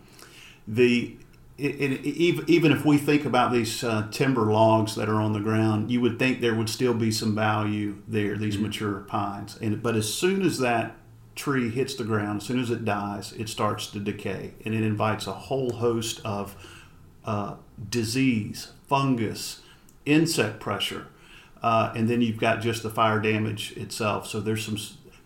the 0.68 1.16
it, 1.58 1.80
it, 1.80 2.48
even 2.48 2.70
if 2.70 2.84
we 2.84 2.98
think 2.98 3.24
about 3.24 3.50
these 3.50 3.82
uh, 3.82 4.06
timber 4.12 4.52
logs 4.52 4.94
that 4.94 5.08
are 5.08 5.20
on 5.20 5.32
the 5.32 5.40
ground, 5.40 5.90
you 5.90 6.00
would 6.00 6.16
think 6.16 6.40
there 6.40 6.54
would 6.54 6.68
still 6.70 6.94
be 6.94 7.10
some 7.10 7.34
value 7.34 8.00
there, 8.06 8.36
these 8.36 8.54
mm-hmm. 8.54 8.66
mature 8.66 9.00
pines. 9.00 9.58
And 9.60 9.82
but 9.82 9.96
as 9.96 10.12
soon 10.12 10.42
as 10.42 10.60
that 10.60 10.94
tree 11.38 11.70
hits 11.70 11.94
the 11.94 12.04
ground, 12.04 12.42
as 12.42 12.46
soon 12.46 12.58
as 12.58 12.70
it 12.70 12.84
dies, 12.84 13.32
it 13.32 13.48
starts 13.48 13.86
to 13.86 14.00
decay, 14.00 14.52
and 14.64 14.74
it 14.74 14.82
invites 14.82 15.26
a 15.26 15.32
whole 15.32 15.70
host 15.70 16.20
of 16.24 16.56
uh, 17.24 17.54
disease, 17.88 18.72
fungus, 18.88 19.62
insect 20.04 20.58
pressure, 20.58 21.06
uh, 21.62 21.92
and 21.94 22.08
then 22.08 22.20
you've 22.20 22.38
got 22.40 22.60
just 22.60 22.82
the 22.82 22.90
fire 22.90 23.20
damage 23.20 23.76
itself. 23.76 24.26
So 24.26 24.40
there's 24.40 24.64
some. 24.64 24.78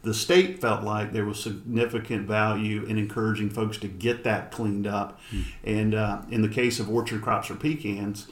The 0.03 0.14
state 0.14 0.61
felt 0.61 0.83
like 0.83 1.12
there 1.12 1.25
was 1.25 1.40
significant 1.40 2.27
value 2.27 2.85
in 2.85 2.98
encouraging 2.98 3.51
folks 3.51 3.79
to 3.79 3.88
get 3.88 4.25
that 4.25 4.51
cleaned 4.51 4.87
up, 4.87 5.20
mm. 5.31 5.44
and 5.64 5.94
uh, 5.94 6.22
in 6.29 6.42
the 6.42 6.48
case 6.48 6.81
of 6.81 6.90
orchard 6.90 7.22
crops 7.22 7.51
or 7.51 7.55
pecans, 7.55 8.27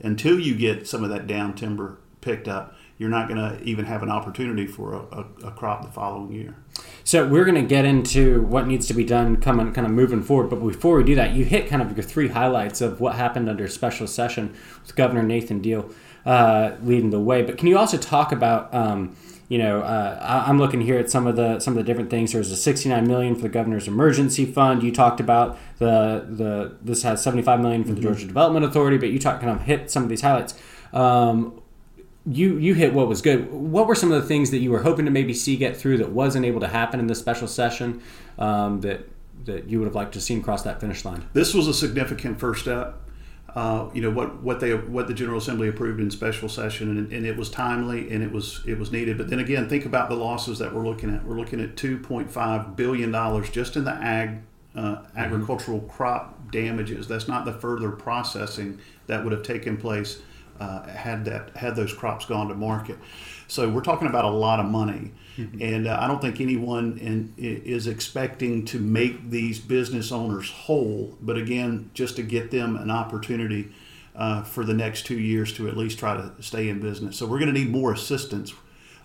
until 0.00 0.38
you 0.38 0.54
get 0.54 0.86
some 0.86 1.02
of 1.02 1.10
that 1.10 1.26
down 1.26 1.54
timber 1.54 1.98
picked 2.20 2.46
up, 2.46 2.76
you're 2.98 3.10
not 3.10 3.28
going 3.28 3.38
to 3.38 3.62
even 3.62 3.84
have 3.84 4.02
an 4.02 4.10
opportunity 4.10 4.66
for 4.66 4.94
a, 4.94 4.98
a, 4.98 5.48
a, 5.48 5.50
crop 5.50 5.82
the 5.82 5.90
following 5.90 6.32
year. 6.32 6.56
So 7.04 7.26
we're 7.26 7.44
going 7.44 7.60
to 7.60 7.68
get 7.68 7.84
into 7.84 8.42
what 8.42 8.66
needs 8.66 8.86
to 8.86 8.94
be 8.94 9.04
done 9.04 9.36
coming 9.36 9.72
kind 9.72 9.86
of 9.86 9.92
moving 9.92 10.22
forward. 10.22 10.48
But 10.48 10.56
before 10.56 10.96
we 10.96 11.04
do 11.04 11.14
that, 11.14 11.32
you 11.32 11.44
hit 11.44 11.68
kind 11.68 11.82
of 11.82 11.96
your 11.96 12.04
three 12.04 12.28
highlights 12.28 12.80
of 12.80 13.00
what 13.00 13.16
happened 13.16 13.48
under 13.48 13.68
special 13.68 14.06
session 14.06 14.54
with 14.82 14.96
Governor 14.96 15.22
Nathan 15.22 15.60
Deal 15.60 15.90
uh, 16.24 16.72
leading 16.82 17.10
the 17.10 17.20
way. 17.20 17.42
But 17.42 17.58
can 17.58 17.68
you 17.68 17.78
also 17.78 17.98
talk 17.98 18.32
about 18.32 18.72
um, 18.74 19.14
you 19.48 19.58
know, 19.58 19.80
uh, 19.82 20.44
I'm 20.46 20.58
looking 20.58 20.80
here 20.80 20.98
at 20.98 21.08
some 21.08 21.26
of 21.26 21.36
the 21.36 21.60
some 21.60 21.74
of 21.74 21.78
the 21.78 21.84
different 21.84 22.10
things. 22.10 22.32
There's 22.32 22.50
a 22.50 22.56
69 22.56 23.06
million 23.06 23.36
for 23.36 23.42
the 23.42 23.48
governor's 23.48 23.86
emergency 23.86 24.44
fund. 24.44 24.82
You 24.82 24.90
talked 24.90 25.20
about 25.20 25.56
the 25.78 26.26
the 26.28 26.76
this 26.82 27.04
has 27.04 27.22
75 27.22 27.60
million 27.60 27.84
for 27.84 27.90
the 27.90 27.94
mm-hmm. 27.94 28.02
Georgia 28.02 28.26
Development 28.26 28.64
Authority, 28.64 28.98
but 28.98 29.10
you 29.10 29.20
talked 29.20 29.42
kind 29.42 29.52
of 29.52 29.64
hit 29.64 29.88
some 29.88 30.02
of 30.02 30.08
these 30.08 30.22
highlights. 30.22 30.54
Um, 30.92 31.60
you 32.26 32.58
you 32.58 32.74
hit 32.74 32.92
what 32.92 33.08
was 33.08 33.22
good. 33.22 33.52
What 33.52 33.86
were 33.86 33.94
some 33.94 34.10
of 34.10 34.20
the 34.20 34.26
things 34.26 34.50
that 34.50 34.58
you 34.58 34.70
were 34.70 34.82
hoping 34.82 35.04
to 35.04 35.10
maybe 35.10 35.32
see 35.32 35.56
get 35.56 35.76
through 35.76 35.98
that 35.98 36.10
wasn't 36.10 36.44
able 36.44 36.60
to 36.60 36.68
happen 36.68 36.98
in 36.98 37.06
this 37.06 37.18
special 37.18 37.46
session 37.46 38.02
um, 38.38 38.80
that 38.80 39.08
that 39.44 39.68
you 39.68 39.78
would 39.78 39.86
have 39.86 39.94
liked 39.94 40.12
to 40.14 40.20
seen 40.20 40.42
cross 40.42 40.62
that 40.62 40.80
finish 40.80 41.04
line? 41.04 41.28
This 41.32 41.54
was 41.54 41.68
a 41.68 41.74
significant 41.74 42.40
first 42.40 42.62
step. 42.62 43.00
Uh, 43.54 43.88
you 43.94 44.02
know 44.02 44.10
what 44.10 44.42
what 44.42 44.60
they 44.60 44.74
what 44.74 45.06
the 45.06 45.14
General 45.14 45.38
Assembly 45.38 45.68
approved 45.68 46.00
in 46.00 46.10
special 46.10 46.48
session, 46.48 46.98
and, 46.98 47.12
and, 47.12 47.24
it 47.24 47.38
was 47.38 47.48
timely 47.48 48.10
and 48.10 48.22
it 48.22 48.30
was 48.30 48.60
it 48.66 48.78
was 48.78 48.92
needed. 48.92 49.16
But 49.16 49.30
then 49.30 49.38
again, 49.38 49.68
think 49.68 49.86
about 49.86 50.10
the 50.10 50.16
losses 50.16 50.58
that 50.58 50.74
we're 50.74 50.84
looking 50.84 51.14
at. 51.14 51.24
We're 51.24 51.38
looking 51.38 51.60
at 51.60 51.76
two 51.76 51.98
point 51.98 52.30
five 52.30 52.76
billion 52.76 53.12
dollars 53.12 53.48
just 53.48 53.76
in 53.76 53.84
the 53.84 53.92
ag 53.92 54.40
uh, 54.74 54.80
mm-hmm. 54.80 55.18
agricultural 55.18 55.80
crop 55.82 56.50
damages. 56.50 57.08
That's 57.08 57.28
not 57.28 57.46
the 57.46 57.52
further 57.52 57.90
processing 57.92 58.78
that 59.06 59.24
would 59.24 59.32
have 59.32 59.42
taken 59.42 59.78
place 59.78 60.20
uh, 60.60 60.86
had 60.88 61.24
that 61.24 61.56
had 61.56 61.76
those 61.76 61.92
crops 61.92 62.24
gone 62.24 62.48
to 62.48 62.54
market. 62.54 62.98
So 63.48 63.68
we're 63.68 63.82
talking 63.82 64.08
about 64.08 64.24
a 64.24 64.30
lot 64.30 64.58
of 64.58 64.66
money, 64.66 65.12
mm-hmm. 65.36 65.62
and 65.62 65.86
uh, 65.86 65.98
I 66.00 66.08
don't 66.08 66.20
think 66.20 66.40
anyone 66.40 66.98
in, 66.98 67.34
is 67.36 67.86
expecting 67.86 68.64
to 68.66 68.80
make 68.80 69.30
these 69.30 69.58
business 69.58 70.10
owners 70.10 70.50
whole. 70.50 71.16
But 71.20 71.36
again, 71.36 71.90
just 71.94 72.16
to 72.16 72.22
get 72.22 72.50
them 72.50 72.76
an 72.76 72.90
opportunity 72.90 73.72
uh, 74.16 74.42
for 74.42 74.64
the 74.64 74.74
next 74.74 75.06
two 75.06 75.18
years 75.18 75.52
to 75.54 75.68
at 75.68 75.76
least 75.76 75.98
try 75.98 76.16
to 76.16 76.32
stay 76.40 76.68
in 76.68 76.80
business. 76.80 77.16
So 77.16 77.26
we're 77.26 77.38
going 77.38 77.52
to 77.52 77.58
need 77.58 77.70
more 77.70 77.92
assistance. 77.92 78.52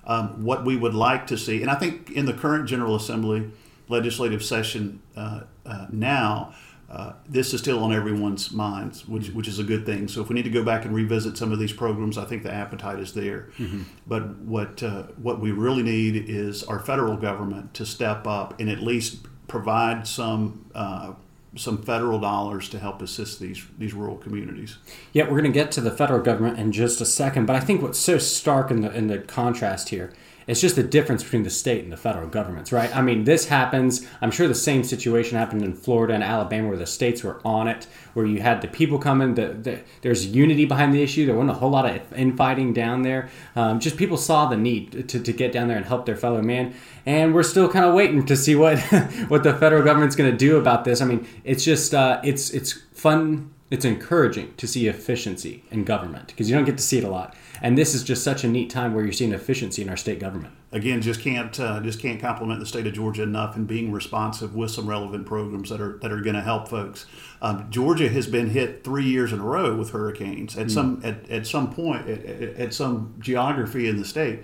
Um, 0.04 0.44
what 0.44 0.66
we 0.66 0.76
would 0.76 0.96
like 0.96 1.28
to 1.28 1.38
see, 1.38 1.62
and 1.62 1.70
I 1.70 1.76
think 1.76 2.10
in 2.10 2.26
the 2.26 2.34
current 2.34 2.68
General 2.68 2.96
Assembly 2.96 3.52
legislative 3.88 4.44
session 4.44 5.00
uh, 5.16 5.42
uh, 5.64 5.86
now 5.92 6.56
uh, 6.92 7.14
this 7.26 7.54
is 7.54 7.62
still 7.62 7.82
on 7.84 7.94
everyone's 7.94 8.52
minds, 8.52 9.08
which, 9.08 9.30
which 9.30 9.48
is 9.48 9.60
a 9.60 9.64
good 9.64 9.86
thing. 9.86 10.10
So 10.10 10.22
if 10.22 10.28
we 10.28 10.36
need 10.36 10.44
to 10.44 10.50
go 10.50 10.62
back 10.62 10.84
and 10.84 10.94
revisit 10.94 11.38
some 11.38 11.54
of 11.54 11.58
these 11.58 11.72
programs, 11.72 12.18
I 12.18 12.26
think 12.26 12.44
the 12.44 12.52
appetite 12.52 13.00
is 13.00 13.14
there. 13.14 13.48
Mm-hmm. 13.58 13.84
But 14.06 14.36
what 14.40 14.84
uh, 14.84 15.04
what 15.16 15.40
we 15.40 15.52
really 15.52 15.84
need 15.84 16.30
is 16.30 16.64
our 16.64 16.80
federal 16.80 17.16
government 17.16 17.74
to 17.76 17.86
step 17.86 18.28
up 18.28 18.60
and 18.60 18.70
at 18.70 18.80
least 18.80 19.26
provide 19.48 20.06
some 20.06 20.70
uh, 20.76 21.14
some 21.56 21.82
federal 21.82 22.20
dollars 22.20 22.68
to 22.70 22.80
help 22.80 23.02
assist 23.02 23.40
these 23.40 23.66
these 23.78 23.94
rural 23.94 24.18
communities. 24.18 24.78
Yeah, 25.14 25.24
we're 25.24 25.42
going 25.42 25.44
to 25.46 25.50
get 25.52 25.72
to 25.74 25.82
the 25.82 25.92
federal 25.92 26.22
government 26.22 26.60
in 26.60 26.74
just 26.74 27.00
a 27.00 27.06
second, 27.06 27.46
but 27.46 27.56
I 27.56 27.62
think 27.62 27.82
what's 27.82 28.00
so 28.00 28.18
stark 28.18 28.70
in 28.70 28.82
the 28.82 28.92
in 28.92 29.08
the 29.08 29.20
contrast 29.20 29.90
here 29.90 30.12
it's 30.48 30.60
just 30.60 30.76
the 30.76 30.84
difference 30.84 31.24
between 31.24 31.44
the 31.44 31.50
state 31.50 31.84
and 31.84 31.92
the 31.92 31.98
federal 31.98 32.28
governments, 32.28 32.72
right? 32.72 32.96
I 32.96 33.02
mean, 33.02 33.24
this 33.24 33.48
happens. 33.48 34.06
I'm 34.22 34.32
sure 34.32 34.48
the 34.48 34.56
same 34.56 34.84
situation 34.84 35.38
happened 35.38 35.64
in 35.64 35.74
Florida 35.74 36.14
and 36.14 36.24
Alabama, 36.24 36.70
where 36.70 36.78
the 36.78 36.88
states 36.88 37.24
were 37.24 37.40
on 37.46 37.68
it, 37.68 37.88
where 38.14 38.26
you 38.26 38.42
had 38.42 38.62
the 38.62 38.68
people 38.68 38.98
coming. 38.98 39.36
The, 39.36 39.50
the, 39.50 39.80
there's 40.02 40.28
unity 40.28 40.66
behind 40.66 40.94
the 40.94 41.02
issue. 41.02 41.26
There 41.26 41.36
wasn't 41.36 41.52
a 41.52 41.60
whole 41.60 41.70
lot 41.70 41.86
of 41.86 42.14
infighting 42.14 42.74
down 42.74 43.04
there. 43.04 43.30
Um, 43.56 43.80
just 43.80 43.98
people 43.98 44.18
saw 44.18 44.48
the 44.48 44.58
need 44.58 45.10
to, 45.10 45.20
to 45.20 45.34
get 45.34 45.52
down 45.52 45.68
there 45.68 45.78
and 45.78 45.86
help 45.86 46.06
their 46.06 46.18
fellow 46.18 46.42
man. 46.42 46.74
And 47.06 47.34
we're 47.34 47.44
still 47.44 47.70
kind 47.70 47.86
of 47.86 47.94
waiting 47.94 48.26
to 48.26 48.36
see 48.36 48.56
what 48.56 48.80
what 49.28 49.44
the 49.44 49.54
federal 49.54 49.84
government's 49.84 50.16
going 50.16 50.32
to 50.32 50.38
do 50.38 50.58
about 50.58 50.86
this. 50.86 51.02
I 51.02 51.06
mean, 51.06 51.28
it's 51.44 51.64
just 51.64 51.94
uh, 51.94 52.20
it's 52.24 52.50
it's 52.52 52.74
fun. 52.94 53.54
It's 53.70 53.86
encouraging 53.86 54.54
to 54.58 54.68
see 54.68 54.88
efficiency 54.88 55.64
in 55.72 55.86
government 55.86 56.28
because 56.28 56.50
you 56.50 56.56
don't 56.56 56.66
get 56.66 56.76
to 56.78 56.84
see 56.84 56.98
it 56.98 57.06
a 57.06 57.10
lot. 57.10 57.36
And 57.64 57.78
this 57.78 57.94
is 57.94 58.04
just 58.04 58.24
such 58.24 58.44
a 58.44 58.48
neat 58.48 58.72
time 58.72 58.94
where 58.94 59.04
you're 59.04 59.14
seeing 59.14 59.34
efficiency 59.34 59.84
in 59.84 59.90
our 59.90 59.98
state 59.98 60.20
government. 60.20 60.54
Again, 60.72 61.02
just 61.02 61.22
can't 61.22 61.58
uh, 61.60 61.80
just 61.82 62.00
can't 62.00 62.20
compliment 62.20 62.60
the 62.60 62.66
state 62.66 62.88
of 62.88 62.94
Georgia 62.94 63.22
enough 63.22 63.56
in 63.56 63.66
being 63.66 63.92
responsive 63.92 64.56
with 64.56 64.72
some 64.72 64.88
relevant 64.88 65.28
programs 65.28 65.70
that 65.70 65.80
are 65.80 66.00
that 66.00 66.12
are 66.12 66.22
going 66.22 66.36
to 66.36 66.42
help 66.42 66.68
folks. 66.68 67.06
Um, 67.42 67.68
Georgia 67.70 68.10
has 68.10 68.26
been 68.26 68.50
hit 68.50 68.84
three 68.84 69.06
years 69.06 69.32
in 69.32 69.40
a 69.40 69.44
row 69.44 69.76
with 69.76 69.92
hurricanes 69.92 70.58
at 70.58 70.68
mm. 70.68 70.72
some 70.72 71.02
at, 71.04 71.30
at 71.30 71.46
some 71.46 71.72
point 71.72 72.10
at, 72.10 72.26
at, 72.26 72.74
some 72.74 73.16
geography 73.20 73.88
in 73.88 73.98
the 73.98 74.06
state. 74.06 74.44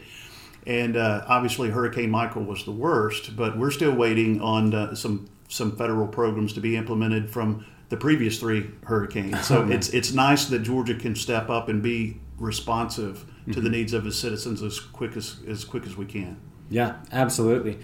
And 0.67 0.97
uh, 0.97 1.23
obviously, 1.27 1.69
Hurricane 1.69 2.12
Michael 2.12 2.43
was 2.43 2.65
the 2.65 2.71
worst, 2.71 3.36
but 3.36 3.58
we're 3.58 3.71
still 3.71 3.95
waiting 3.95 4.41
on 4.41 4.75
uh, 4.75 4.93
some 4.93 5.27
some 5.47 5.75
federal 5.75 6.08
programs 6.08 6.53
to 6.53 6.60
be 6.60 6.75
implemented 6.75 7.30
from 7.30 7.65
the 7.89 7.97
previous 7.97 8.39
three 8.39 8.69
hurricanes. 8.84 9.39
So 9.47 9.63
oh, 9.63 9.69
it's 9.71 9.89
it's 9.89 10.12
nice 10.12 10.45
that 10.47 10.60
Georgia 10.60 10.93
can 10.93 11.15
step 11.15 11.49
up 11.49 11.69
and 11.69 11.82
be 11.82 12.19
responsive 12.38 13.17
mm-hmm. 13.17 13.52
to 13.52 13.62
the 13.62 13.67
mm-hmm. 13.67 13.78
needs 13.78 13.93
of 13.93 14.06
its 14.06 14.17
citizens 14.17 14.62
as 14.62 14.80
quick 14.80 15.15
as 15.17 15.38
as 15.47 15.65
quick 15.65 15.86
as 15.86 15.97
we 15.97 16.06
can. 16.06 16.38
Yeah, 16.69 16.97
absolutely. 17.12 17.80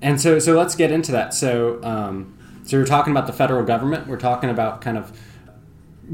And 0.00 0.20
so 0.20 0.38
so 0.38 0.56
let's 0.56 0.74
get 0.74 0.90
into 0.90 1.12
that. 1.12 1.34
So 1.34 1.82
um, 1.82 2.36
so 2.64 2.78
we're 2.78 2.86
talking 2.86 3.10
about 3.10 3.26
the 3.26 3.32
federal 3.32 3.64
government. 3.64 4.06
We're 4.06 4.16
talking 4.18 4.50
about 4.50 4.80
kind 4.80 4.96
of 4.98 5.16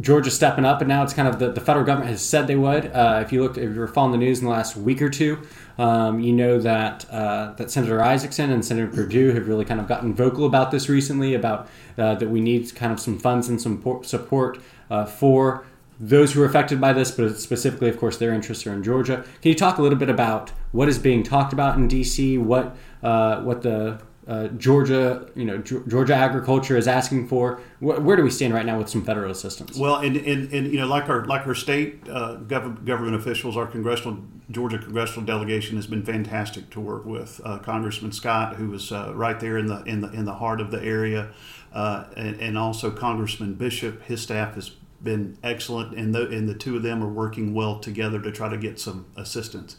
Georgia 0.01 0.31
stepping 0.31 0.65
up, 0.65 0.81
and 0.81 0.89
now 0.89 1.03
it's 1.03 1.15
kind 1.15 1.27
of 1.27 1.39
the, 1.39 1.51
the 1.51 1.61
federal 1.61 1.85
government 1.85 2.11
has 2.11 2.23
said 2.23 2.47
they 2.47 2.57
would. 2.57 2.87
Uh, 2.87 3.23
if 3.25 3.33
you 3.33 3.43
looked, 3.43 3.57
if 3.57 3.75
you 3.75 3.81
were 3.81 3.89
following 3.89 4.13
the 4.13 4.25
news 4.25 4.39
in 4.39 4.45
the 4.45 4.51
last 4.51 4.77
week 4.77 5.01
or 5.03 5.09
two, 5.09 5.39
um, 5.79 6.21
you 6.21 6.33
know 6.33 6.59
that 6.59 7.07
uh, 7.11 7.53
that 7.55 7.71
Senator 7.71 7.99
Isakson 7.99 8.53
and 8.53 8.65
Senator 8.65 8.89
Perdue 8.89 9.33
have 9.33 9.49
really 9.49 9.65
kind 9.65 9.81
of 9.81 9.89
gotten 9.89 10.15
vocal 10.15 10.45
about 10.45 10.71
this 10.71 10.89
recently, 10.89 11.35
about 11.35 11.69
uh, 11.97 12.15
that 12.15 12.29
we 12.29 12.41
need 12.41 12.75
kind 12.75 12.93
of 12.93 13.01
some 13.01 13.19
funds 13.19 13.49
and 13.49 13.61
some 13.61 13.83
support 14.03 14.59
uh, 14.91 15.05
for 15.05 15.65
those 16.01 16.33
who 16.33 16.43
are 16.43 16.47
affected 16.47 16.81
by 16.81 16.93
this, 16.93 17.11
but 17.11 17.39
specifically, 17.39 17.89
of 17.89 17.99
course, 17.99 18.19
their 18.19 18.33
interests 18.33 18.67
are 18.67 18.73
in 18.73 18.83
Georgia. 18.83 19.25
Can 19.43 19.49
you 19.51 19.55
talk 19.55 19.79
a 19.79 19.83
little 19.83 19.99
bit 19.99 20.11
about 20.11 20.51
what 20.73 20.89
is 20.89 20.99
being 20.99 21.23
talked 21.23 21.53
about 21.53 21.77
in 21.77 21.89
D.C., 21.89 22.39
what 22.39 22.77
uh, 23.03 23.43
what 23.43 23.63
the 23.63 24.01
uh, 24.29 24.49
Georgia, 24.49 25.27
you 25.35 25.45
know, 25.45 25.59
Georgia 25.59 26.15
agriculture 26.15 26.77
is 26.77 26.87
asking 26.87 27.27
for? 27.27 27.61
Where, 27.81 27.99
where, 27.99 28.17
do 28.17 28.23
we 28.23 28.31
stand 28.31 28.53
right 28.53 28.67
now 28.67 28.77
with 28.77 28.89
some 28.89 29.03
federal 29.03 29.31
assistance? 29.31 29.79
Well, 29.79 29.97
and, 29.97 30.17
and, 30.19 30.53
and 30.53 30.67
you 30.71 30.79
know, 30.79 30.87
like 30.87 31.09
our 31.09 31.25
like 31.25 31.47
our 31.47 31.55
state 31.55 32.07
uh, 32.09 32.35
government, 32.35 32.85
government 32.85 33.17
officials, 33.17 33.57
our 33.57 33.67
congressional 33.67 34.19
Georgia 34.51 34.79
congressional 34.79 35.25
delegation 35.25 35.77
has 35.77 35.87
been 35.87 36.05
fantastic 36.05 36.71
to 36.71 36.81
work 36.81 37.07
with. 37.07 37.41
Uh, 37.43 37.59
Congressman 37.59 38.13
Scott, 38.13 38.57
who 38.57 38.69
was 38.69 38.93
uh, 38.93 39.13
right 39.15 39.41
there 39.41 39.57
in 39.57 39.67
the 39.67 39.83
in 39.85 40.03
the 40.03 40.13
in 40.13 40.27
the 40.27 40.35
heart 40.35 40.61
of 40.61 40.71
the 40.71 40.83
area, 40.83 41.31
uh, 41.73 42.05
and, 42.17 42.39
and 42.41 42.59
also 42.59 42.91
Congressman 42.91 43.55
Bishop, 43.55 44.03
his 44.03 44.21
staff 44.21 44.55
has 44.55 44.73
been 45.03 45.39
excellent, 45.43 45.97
and 45.97 46.15
the 46.15 46.29
and 46.29 46.49
the 46.49 46.55
two 46.55 46.77
of 46.77 46.83
them 46.83 47.03
are 47.03 47.09
working 47.09 47.55
well 47.55 47.79
together 47.79 48.21
to 48.21 48.33
try 48.33 48.49
to 48.49 48.59
get 48.59 48.81
some 48.81 49.07
assistance. 49.17 49.77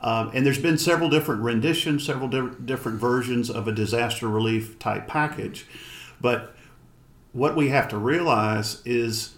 Um, 0.00 0.30
and 0.34 0.44
there's 0.44 0.58
been 0.58 0.78
several 0.78 1.08
different 1.08 1.42
renditions, 1.42 2.04
several 2.04 2.28
di- 2.28 2.56
different 2.64 2.98
versions 2.98 3.48
of 3.48 3.68
a 3.68 3.72
disaster 3.72 4.28
relief 4.28 4.78
type 4.78 5.06
package, 5.06 5.66
but 6.20 6.56
what 7.32 7.56
we 7.56 7.68
have 7.68 7.88
to 7.88 7.98
realize 7.98 8.82
is 8.84 9.36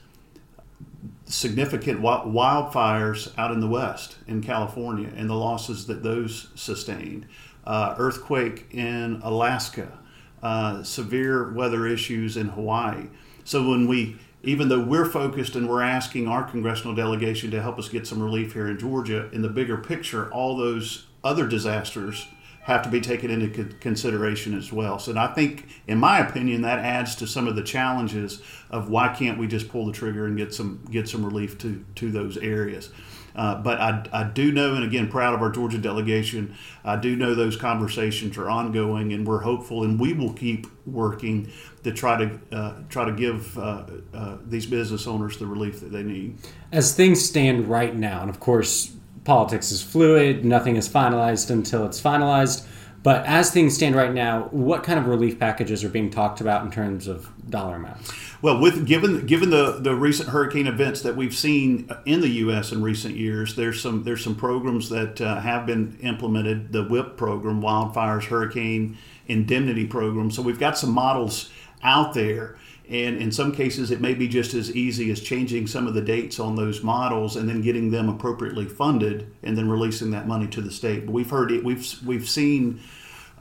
significant 1.26 2.00
wildfires 2.00 3.32
out 3.38 3.50
in 3.50 3.60
the 3.60 3.68
west 3.68 4.16
in 4.26 4.42
California 4.42 5.10
and 5.16 5.28
the 5.28 5.34
losses 5.34 5.86
that 5.86 6.02
those 6.02 6.48
sustained, 6.54 7.26
uh, 7.64 7.94
earthquake 7.98 8.66
in 8.72 9.20
Alaska, 9.22 9.98
uh, 10.42 10.82
severe 10.82 11.52
weather 11.52 11.86
issues 11.86 12.36
in 12.36 12.48
Hawaii. 12.48 13.06
So 13.44 13.68
when 13.68 13.86
we 13.86 14.16
even 14.44 14.68
though 14.68 14.80
we're 14.80 15.06
focused 15.06 15.56
and 15.56 15.68
we're 15.68 15.82
asking 15.82 16.28
our 16.28 16.44
congressional 16.44 16.94
delegation 16.94 17.50
to 17.50 17.62
help 17.62 17.78
us 17.78 17.88
get 17.88 18.06
some 18.06 18.22
relief 18.22 18.52
here 18.52 18.68
in 18.68 18.78
Georgia, 18.78 19.28
in 19.32 19.42
the 19.42 19.48
bigger 19.48 19.76
picture, 19.76 20.30
all 20.32 20.56
those 20.56 21.06
other 21.22 21.46
disasters 21.46 22.26
have 22.64 22.82
to 22.82 22.88
be 22.88 23.00
taken 23.00 23.30
into 23.30 23.64
consideration 23.80 24.56
as 24.56 24.72
well. 24.72 24.98
So 24.98 25.14
I 25.18 25.26
think, 25.34 25.68
in 25.86 25.98
my 25.98 26.18
opinion, 26.18 26.62
that 26.62 26.78
adds 26.78 27.14
to 27.16 27.26
some 27.26 27.46
of 27.46 27.56
the 27.56 27.62
challenges 27.62 28.42
of 28.70 28.88
why 28.88 29.08
can't 29.08 29.38
we 29.38 29.46
just 29.46 29.68
pull 29.68 29.84
the 29.84 29.92
trigger 29.92 30.26
and 30.26 30.36
get 30.36 30.54
some 30.54 30.82
get 30.90 31.08
some 31.08 31.24
relief 31.24 31.58
to 31.58 31.84
to 31.96 32.10
those 32.10 32.38
areas. 32.38 32.90
Uh, 33.34 33.56
but 33.56 33.80
I, 33.80 34.06
I 34.12 34.24
do 34.24 34.52
know, 34.52 34.74
and 34.74 34.84
again, 34.84 35.08
proud 35.10 35.34
of 35.34 35.42
our 35.42 35.50
Georgia 35.50 35.78
delegation. 35.78 36.54
I 36.84 36.96
do 36.96 37.16
know 37.16 37.34
those 37.34 37.56
conversations 37.56 38.36
are 38.38 38.48
ongoing, 38.48 39.12
and 39.12 39.26
we're 39.26 39.40
hopeful, 39.40 39.82
and 39.82 39.98
we 39.98 40.12
will 40.12 40.32
keep 40.32 40.66
working 40.86 41.50
to 41.82 41.92
try 41.92 42.24
to 42.24 42.40
uh, 42.52 42.74
try 42.88 43.04
to 43.04 43.12
give 43.12 43.58
uh, 43.58 43.86
uh, 44.12 44.36
these 44.46 44.66
business 44.66 45.06
owners 45.06 45.38
the 45.38 45.46
relief 45.46 45.80
that 45.80 45.90
they 45.90 46.02
need. 46.02 46.38
As 46.72 46.94
things 46.94 47.24
stand 47.24 47.68
right 47.68 47.94
now, 47.94 48.20
and 48.20 48.30
of 48.30 48.38
course, 48.38 48.94
politics 49.24 49.72
is 49.72 49.82
fluid. 49.82 50.44
Nothing 50.44 50.76
is 50.76 50.88
finalized 50.88 51.50
until 51.50 51.84
it's 51.86 52.00
finalized. 52.00 52.66
But 53.02 53.26
as 53.26 53.50
things 53.50 53.74
stand 53.74 53.94
right 53.94 54.12
now, 54.12 54.48
what 54.50 54.82
kind 54.82 54.98
of 54.98 55.06
relief 55.06 55.38
packages 55.38 55.84
are 55.84 55.90
being 55.90 56.08
talked 56.08 56.40
about 56.40 56.64
in 56.64 56.70
terms 56.70 57.06
of 57.06 57.28
dollar 57.50 57.76
amounts? 57.76 58.10
Well, 58.44 58.60
with 58.60 58.86
given 58.86 59.24
given 59.24 59.48
the, 59.48 59.78
the 59.80 59.94
recent 59.94 60.28
hurricane 60.28 60.66
events 60.66 61.00
that 61.00 61.16
we've 61.16 61.34
seen 61.34 61.88
in 62.04 62.20
the 62.20 62.28
U.S. 62.28 62.72
in 62.72 62.82
recent 62.82 63.16
years, 63.16 63.56
there's 63.56 63.80
some 63.80 64.04
there's 64.04 64.22
some 64.22 64.34
programs 64.34 64.90
that 64.90 65.18
uh, 65.18 65.40
have 65.40 65.64
been 65.64 65.96
implemented. 66.02 66.70
The 66.70 66.82
WHIP 66.82 67.16
program, 67.16 67.62
Wildfires 67.62 68.24
Hurricane 68.24 68.98
Indemnity 69.28 69.86
Program. 69.86 70.30
So 70.30 70.42
we've 70.42 70.58
got 70.58 70.76
some 70.76 70.90
models 70.90 71.48
out 71.82 72.12
there. 72.12 72.58
And 72.86 73.16
in 73.16 73.32
some 73.32 73.50
cases, 73.50 73.90
it 73.90 74.02
may 74.02 74.12
be 74.12 74.28
just 74.28 74.52
as 74.52 74.76
easy 74.76 75.10
as 75.10 75.22
changing 75.22 75.66
some 75.66 75.86
of 75.86 75.94
the 75.94 76.02
dates 76.02 76.38
on 76.38 76.54
those 76.54 76.82
models 76.82 77.36
and 77.36 77.48
then 77.48 77.62
getting 77.62 77.90
them 77.90 78.10
appropriately 78.10 78.66
funded 78.66 79.26
and 79.42 79.56
then 79.56 79.70
releasing 79.70 80.10
that 80.10 80.28
money 80.28 80.48
to 80.48 80.60
the 80.60 80.70
state. 80.70 81.06
But 81.06 81.12
we've 81.12 81.30
heard 81.30 81.50
it, 81.50 81.64
we've, 81.64 81.90
we've 82.04 82.28
seen 82.28 82.80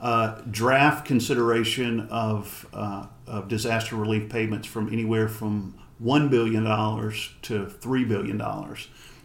uh, 0.04 0.42
draft 0.52 1.06
consideration 1.06 2.02
of, 2.10 2.68
uh, 2.74 3.08
of 3.26 3.48
disaster 3.48 3.96
relief 3.96 4.30
payments 4.30 4.68
from 4.68 4.92
anywhere 4.92 5.30
from 5.30 5.74
$1 6.04 6.30
billion 6.30 6.64
to 6.64 7.66
$3 7.66 8.08
billion 8.10 8.42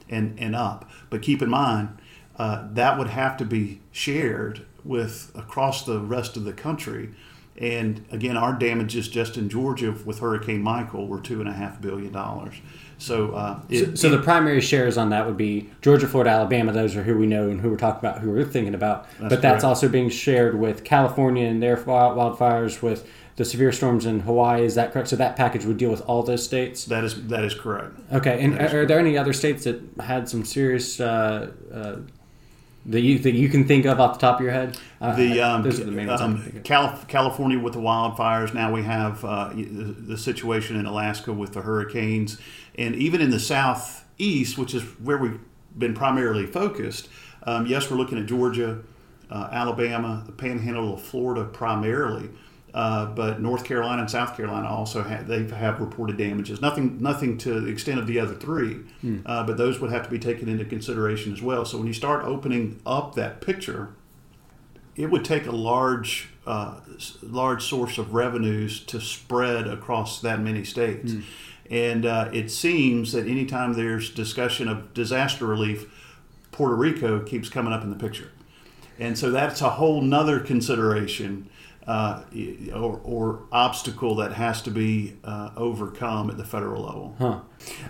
and, 0.08 0.38
and 0.38 0.54
up. 0.54 0.88
But 1.10 1.20
keep 1.20 1.42
in 1.42 1.50
mind, 1.50 1.98
uh, 2.38 2.68
that 2.74 2.96
would 2.96 3.08
have 3.08 3.36
to 3.38 3.44
be 3.44 3.80
shared 3.90 4.64
with 4.84 5.32
across 5.34 5.84
the 5.84 5.98
rest 5.98 6.36
of 6.36 6.44
the 6.44 6.52
country 6.52 7.10
and 7.58 8.04
again, 8.12 8.36
our 8.36 8.52
damages 8.52 9.08
just 9.08 9.36
in 9.36 9.48
Georgia 9.48 9.92
with 10.04 10.20
Hurricane 10.20 10.62
Michael 10.62 11.08
were 11.08 11.20
two 11.20 11.40
and 11.40 11.48
a 11.48 11.52
half 11.52 11.80
billion 11.80 12.12
dollars. 12.12 12.54
So, 12.98 13.32
uh, 13.32 13.60
it, 13.68 13.86
so, 13.86 13.94
so, 13.94 14.10
the 14.10 14.22
primary 14.22 14.60
shares 14.60 14.98
on 14.98 15.10
that 15.10 15.24
would 15.24 15.36
be 15.36 15.70
Georgia, 15.80 16.08
Florida, 16.08 16.30
Alabama. 16.30 16.72
Those 16.72 16.96
are 16.96 17.04
who 17.04 17.16
we 17.16 17.26
know 17.26 17.48
and 17.48 17.60
who 17.60 17.70
we're 17.70 17.76
talking 17.76 18.00
about, 18.00 18.20
who 18.20 18.30
we're 18.30 18.44
thinking 18.44 18.74
about. 18.74 19.06
That's 19.18 19.34
but 19.34 19.42
that's 19.42 19.64
also 19.64 19.88
being 19.88 20.10
shared 20.10 20.58
with 20.58 20.82
California 20.82 21.46
and 21.46 21.62
their 21.62 21.76
wildfires, 21.76 22.82
with 22.82 23.08
the 23.36 23.44
severe 23.44 23.70
storms 23.70 24.04
in 24.04 24.20
Hawaii. 24.20 24.64
Is 24.64 24.74
that 24.74 24.92
correct? 24.92 25.08
So 25.08 25.16
that 25.16 25.36
package 25.36 25.64
would 25.64 25.76
deal 25.76 25.92
with 25.92 26.00
all 26.02 26.24
those 26.24 26.44
states. 26.44 26.86
That 26.86 27.04
is 27.04 27.28
that 27.28 27.44
is 27.44 27.54
correct. 27.54 27.96
Okay, 28.12 28.42
and 28.42 28.60
are, 28.60 28.82
are, 28.82 28.86
there 28.86 28.98
any 28.98 29.16
other 29.16 29.32
states 29.32 29.62
that 29.64 29.80
had 30.00 30.28
some 30.28 30.44
serious 30.44 30.98
uh, 30.98 31.52
uh, 31.72 31.96
that 32.86 33.00
you 33.00 33.18
that 33.18 33.34
you 33.34 33.48
can 33.48 33.66
think 33.66 33.84
of 33.84 34.00
off 34.00 34.14
the 34.14 34.20
top 34.20 34.38
of 34.38 34.44
your 34.44 34.52
head? 34.52 34.78
Uh, 35.00 35.14
the 35.14 35.40
um, 35.40 35.62
those 35.62 35.80
are 35.80 35.84
the 35.84 35.92
main 35.92 36.08
um, 36.08 36.60
Calif- 36.64 37.06
California 37.08 37.58
with 37.58 37.74
the 37.74 37.80
wildfires. 37.80 38.54
Now 38.54 38.72
we 38.72 38.82
have 38.82 39.24
uh, 39.24 39.50
the 39.54 40.16
situation 40.16 40.78
in 40.78 40.86
Alaska 40.86 41.32
with 41.32 41.52
the 41.52 41.62
hurricanes, 41.62 42.38
and 42.76 42.94
even 42.94 43.20
in 43.20 43.30
the 43.30 43.40
southeast, 43.40 44.58
which 44.58 44.74
is 44.74 44.82
where 44.98 45.18
we've 45.18 45.40
been 45.76 45.94
primarily 45.94 46.46
focused. 46.46 47.08
Um, 47.44 47.66
yes, 47.66 47.90
we're 47.90 47.96
looking 47.96 48.18
at 48.18 48.26
Georgia, 48.26 48.80
uh, 49.30 49.48
Alabama, 49.52 50.22
the 50.26 50.32
Panhandle 50.32 50.94
of 50.94 51.02
Florida 51.02 51.44
primarily. 51.44 52.30
Uh, 52.78 53.06
but 53.06 53.40
North 53.40 53.64
Carolina 53.64 54.02
and 54.02 54.10
South 54.10 54.36
Carolina 54.36 54.68
also 54.68 55.02
have 55.02 55.26
they 55.26 55.42
have 55.48 55.80
reported 55.80 56.16
damages. 56.16 56.60
Nothing 56.60 57.02
nothing 57.02 57.36
to 57.38 57.60
the 57.60 57.66
extent 57.66 57.98
of 57.98 58.06
the 58.06 58.20
other 58.20 58.34
three, 58.34 58.74
hmm. 59.00 59.18
uh, 59.26 59.42
but 59.42 59.56
those 59.56 59.80
would 59.80 59.90
have 59.90 60.04
to 60.04 60.08
be 60.08 60.20
taken 60.20 60.48
into 60.48 60.64
consideration 60.64 61.32
as 61.32 61.42
well. 61.42 61.64
So 61.64 61.76
when 61.76 61.88
you 61.88 61.92
start 61.92 62.24
opening 62.24 62.80
up 62.86 63.16
that 63.16 63.40
picture, 63.40 63.96
it 64.94 65.06
would 65.06 65.24
take 65.24 65.46
a 65.46 65.50
large 65.50 66.28
uh, 66.46 66.76
large 67.20 67.64
source 67.64 67.98
of 67.98 68.14
revenues 68.14 68.78
to 68.84 69.00
spread 69.00 69.66
across 69.66 70.20
that 70.20 70.40
many 70.40 70.62
states. 70.62 71.14
Mm. 71.14 71.24
And 71.72 72.06
uh, 72.06 72.30
it 72.32 72.48
seems 72.48 73.10
that 73.10 73.26
anytime 73.26 73.72
there's 73.72 74.08
discussion 74.08 74.68
of 74.68 74.94
disaster 74.94 75.46
relief, 75.46 75.92
Puerto 76.52 76.76
Rico 76.76 77.24
keeps 77.24 77.48
coming 77.48 77.72
up 77.72 77.82
in 77.82 77.90
the 77.90 77.96
picture. 77.96 78.30
And 79.00 79.18
so 79.18 79.32
that's 79.32 79.60
a 79.62 79.70
whole 79.70 80.00
nother 80.00 80.38
consideration 80.38 81.50
uh, 81.88 82.22
or, 82.74 83.00
or, 83.02 83.44
obstacle 83.50 84.16
that 84.16 84.34
has 84.34 84.60
to 84.60 84.70
be 84.70 85.16
uh, 85.24 85.50
overcome 85.56 86.28
at 86.28 86.36
the 86.36 86.44
federal 86.44 86.82
level. 86.82 87.16
Huh. 87.18 87.40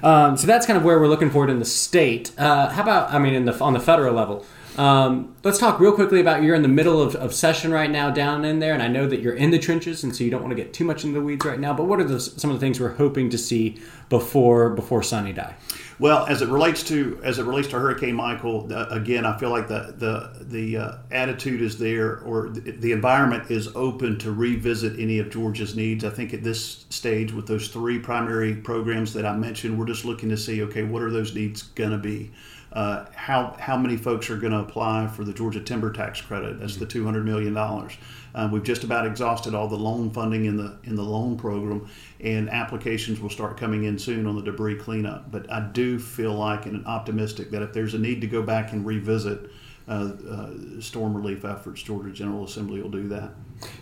Um, 0.03 0.37
so 0.37 0.47
that's 0.47 0.67
kind 0.67 0.77
of 0.77 0.85
where 0.85 0.99
we're 0.99 1.09
looking 1.09 1.31
for 1.31 1.45
it 1.45 1.51
in 1.51 1.59
the 1.59 1.65
state. 1.65 2.33
Uh, 2.39 2.69
how 2.69 2.83
about, 2.83 3.13
I 3.13 3.19
mean, 3.19 3.45
the 3.45 3.59
on 3.61 3.73
the 3.73 3.81
federal 3.81 4.15
level? 4.15 4.47
Um, 4.79 5.35
let's 5.43 5.59
talk 5.59 5.81
real 5.81 5.91
quickly 5.91 6.21
about 6.21 6.45
you're 6.45 6.55
in 6.55 6.63
the 6.63 6.69
middle 6.69 7.03
of, 7.03 7.17
of, 7.17 7.35
session 7.35 7.73
right 7.73 7.91
now 7.91 8.11
down 8.11 8.45
in 8.45 8.61
there, 8.61 8.75
and 8.75 8.83
I 8.83 8.87
know 8.87 9.09
that 9.09 9.21
you're 9.21 9.35
in 9.35 9.51
the 9.51 9.59
trenches, 9.59 10.05
and 10.05 10.15
so 10.15 10.23
you 10.23 10.31
don't 10.31 10.41
want 10.41 10.57
to 10.57 10.63
get 10.63 10.73
too 10.73 10.85
much 10.85 11.03
into 11.03 11.19
the 11.19 11.25
weeds 11.25 11.45
right 11.45 11.59
now. 11.59 11.75
But 11.75 11.87
what 11.87 11.99
are 11.99 12.05
the, 12.05 12.21
some 12.21 12.51
of 12.51 12.61
the 12.61 12.65
things 12.65 12.79
we're 12.79 12.95
hoping 12.95 13.29
to 13.31 13.39
see 13.39 13.81
before 14.09 14.71
before 14.71 15.03
sine 15.03 15.35
die? 15.35 15.57
Well, 15.99 16.27
as 16.27 16.43
it 16.43 16.49
relates 16.49 16.85
to 16.85 17.21
as 17.25 17.41
it 17.41 17.45
relates 17.45 17.67
to 17.69 17.79
Hurricane 17.79 18.15
Michael, 18.15 18.73
uh, 18.73 18.87
again, 18.91 19.27
I 19.27 19.37
feel 19.37 19.51
like 19.51 19.67
the 19.67 19.95
the 19.97 20.45
the 20.45 20.77
uh, 20.77 20.93
attitude 21.11 21.61
is 21.61 21.77
there, 21.77 22.21
or 22.21 22.51
the, 22.51 22.71
the, 22.71 22.93
environment 22.93 23.51
is 23.51 23.69
open 23.75 24.17
to 24.21 24.31
revisit 24.31 24.99
any 25.01 25.19
of 25.19 25.29
Georgia's 25.29 25.75
needs. 25.75 26.05
I 26.05 26.11
think 26.11 26.33
at 26.33 26.45
this 26.45 26.87
stage, 26.89 27.33
with 27.33 27.49
those 27.49 27.67
three 27.67 27.99
primary 27.99 28.55
programs 28.55 29.13
that 29.15 29.27
I 29.27 29.37
mentioned, 29.37 29.58
we're 29.65 29.87
just 29.87 30.05
looking 30.05 30.29
to 30.29 30.37
see, 30.37 30.63
okay, 30.63 30.85
what 30.85 31.03
are 31.03 31.11
those 31.11 31.35
needs 31.35 31.63
going 31.63 31.91
to 31.91 31.99
be? 31.99 32.31
Uh, 32.71 33.07
how 33.15 33.57
how 33.59 33.79
many 33.79 33.97
folks 33.97 34.29
are 34.29 34.37
going 34.37 34.53
to 34.53 34.59
apply 34.59 35.07
for 35.07 35.25
the 35.25 35.33
Georgia 35.33 35.61
Timber 35.61 35.91
Tax 35.91 36.21
Credit? 36.21 36.61
That's 36.61 36.73
mm-hmm. 36.73 36.81
the 36.81 36.87
two 36.87 37.05
hundred 37.05 37.25
million 37.25 37.55
dollars. 37.55 37.95
Uh, 38.35 38.49
we've 38.53 38.63
just 38.63 38.85
about 38.85 39.07
exhausted 39.07 39.55
all 39.55 39.69
the 39.69 39.77
loan 39.77 40.11
funding 40.11 40.45
in 40.45 40.59
the 40.59 40.77
in 40.85 40.95
the 40.95 41.03
loan 41.03 41.39
program, 41.39 41.89
and 42.21 42.51
applications 42.51 43.21
will 43.21 43.31
start 43.31 43.57
coming 43.57 43.85
in 43.85 43.99
soon 43.99 44.27
on 44.27 44.37
the 44.37 44.43
debris 44.43 44.77
cleanup. 44.77 45.31
But 45.31 45.51
I 45.51 45.61
do 45.61 45.99
feel 45.99 46.35
like 46.35 46.67
and 46.67 46.85
optimistic 46.87 47.51
that 47.53 47.63
if 47.63 47.73
there's 47.73 47.95
a 47.95 47.99
need 47.99 48.21
to 48.21 48.27
go 48.27 48.43
back 48.43 48.73
and 48.73 48.85
revisit 48.85 49.51
uh, 49.89 50.13
uh, 50.31 50.51
storm 50.81 51.17
relief 51.17 51.47
efforts, 51.47 51.83
Georgia 51.83 52.13
General 52.13 52.45
Assembly 52.45 52.83
will 52.83 52.91
do 52.91 53.09
that. 53.09 53.33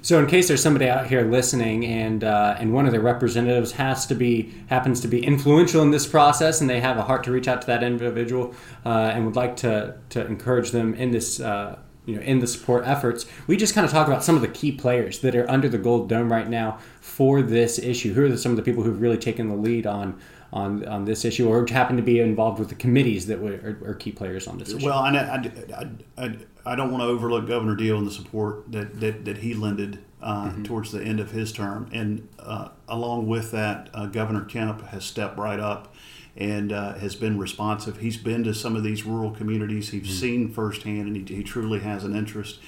So, 0.03 0.19
in 0.19 0.27
case 0.27 0.49
there's 0.49 0.63
somebody 0.63 0.89
out 0.89 1.07
here 1.07 1.23
listening, 1.23 1.85
and 1.85 2.23
uh, 2.25 2.57
and 2.59 2.73
one 2.73 2.87
of 2.87 2.93
their 2.93 3.01
representatives 3.01 3.73
has 3.73 4.07
to 4.07 4.15
be 4.15 4.55
happens 4.69 5.01
to 5.01 5.09
be 5.09 5.25
influential 5.25 5.83
in 5.83 5.91
this 5.91 6.07
process, 6.07 6.61
and 6.61 6.71
they 6.71 6.81
have 6.81 6.97
a 6.97 7.03
heart 7.03 7.25
to 7.25 7.33
reach 7.33 7.49
out 7.49 7.61
to 7.63 7.67
that 7.67 7.83
individual, 7.83 8.55
uh, 8.85 9.11
and 9.13 9.27
would 9.27 9.37
like 9.37 9.57
to 9.57 9.97
to 10.11 10.25
encourage 10.27 10.71
them 10.71 10.95
in 10.95 11.11
this. 11.11 11.41
Uh, 11.41 11.79
you 12.05 12.15
know, 12.15 12.23
in 12.23 12.39
the 12.39 12.47
support 12.47 12.87
efforts, 12.87 13.27
we 13.49 13.57
just 13.57 13.75
kind 13.75 13.85
of 13.85 13.91
talk 13.91 14.07
about 14.07 14.23
some 14.23 14.37
of 14.37 14.41
the 14.41 14.47
key 14.47 14.71
players 14.71 15.19
that 15.23 15.35
are 15.35 15.51
under 15.51 15.69
the 15.69 15.77
gold 15.77 16.09
dome 16.09 16.31
right 16.31 16.49
now 16.49 16.79
for 17.01 17.43
this 17.43 17.81
issue. 17.81 18.15
Who 18.15 18.33
are 18.33 18.37
some 18.37 18.53
of 18.53 18.57
the 18.57 18.63
people 18.63 18.85
who've 18.85 19.01
really 19.01 19.19
taken 19.19 19.49
the 19.49 19.57
lead 19.57 19.89
on 19.89 20.17
on, 20.57 20.87
on 20.87 21.05
this 21.05 21.25
issue 21.25 21.49
or 21.49 21.67
happen 21.67 21.97
to 21.97 22.03
be 22.03 22.19
involved 22.19 22.59
with 22.59 22.71
the 22.71 22.75
committees 22.75 23.27
that 23.27 23.39
are, 23.39 23.79
are 23.85 23.95
key 23.95 24.11
players 24.11 24.49
on 24.49 24.57
this 24.57 24.73
issue? 24.73 24.87
Well, 24.87 24.99
I, 24.99 25.11
I, 25.11 25.89
I, 26.17 26.37
I, 26.65 26.75
don't 26.75 26.91
want 26.91 27.03
to 27.03 27.07
overlook 27.07 27.47
Governor 27.47 27.77
Deal 27.77 27.99
and 27.99 28.07
the 28.07 28.11
support 28.11 28.73
that, 28.73 28.99
that, 29.01 29.27
that 29.27 29.39
he 29.39 29.53
lended 29.53 30.03
uh, 30.23 30.47
mm-hmm. 30.47 30.63
towards 30.63 30.93
the 30.93 31.03
end 31.03 31.21
of 31.21 31.31
his 31.31 31.53
term. 31.53 31.91
And 31.93 32.27
uh, 32.39 32.71
along 32.89 33.29
with 33.29 33.51
that, 33.51 33.91
uh, 33.93 34.07
Governor 34.07 34.45
Kemp 34.45 34.81
has 34.87 35.05
stepped 35.05 35.39
right 35.39 35.61
up 35.61 35.95
and 36.37 36.73
uh, 36.73 36.95
has 36.95 37.15
been 37.15 37.39
responsive. 37.39 37.99
He's 37.99 38.17
been 38.17 38.43
to 38.45 38.55
some 38.55 38.77
of 38.77 38.83
these 38.83 39.05
rural 39.05 39.33
communities, 39.33 39.91
he's 39.91 40.03
mm-hmm. 40.03 40.13
seen 40.13 40.53
firsthand, 40.53 41.07
and 41.07 41.29
he, 41.29 41.37
he, 41.37 41.43
truly 41.43 41.81
has 41.81 42.05
an 42.05 42.17
interest. 42.17 42.61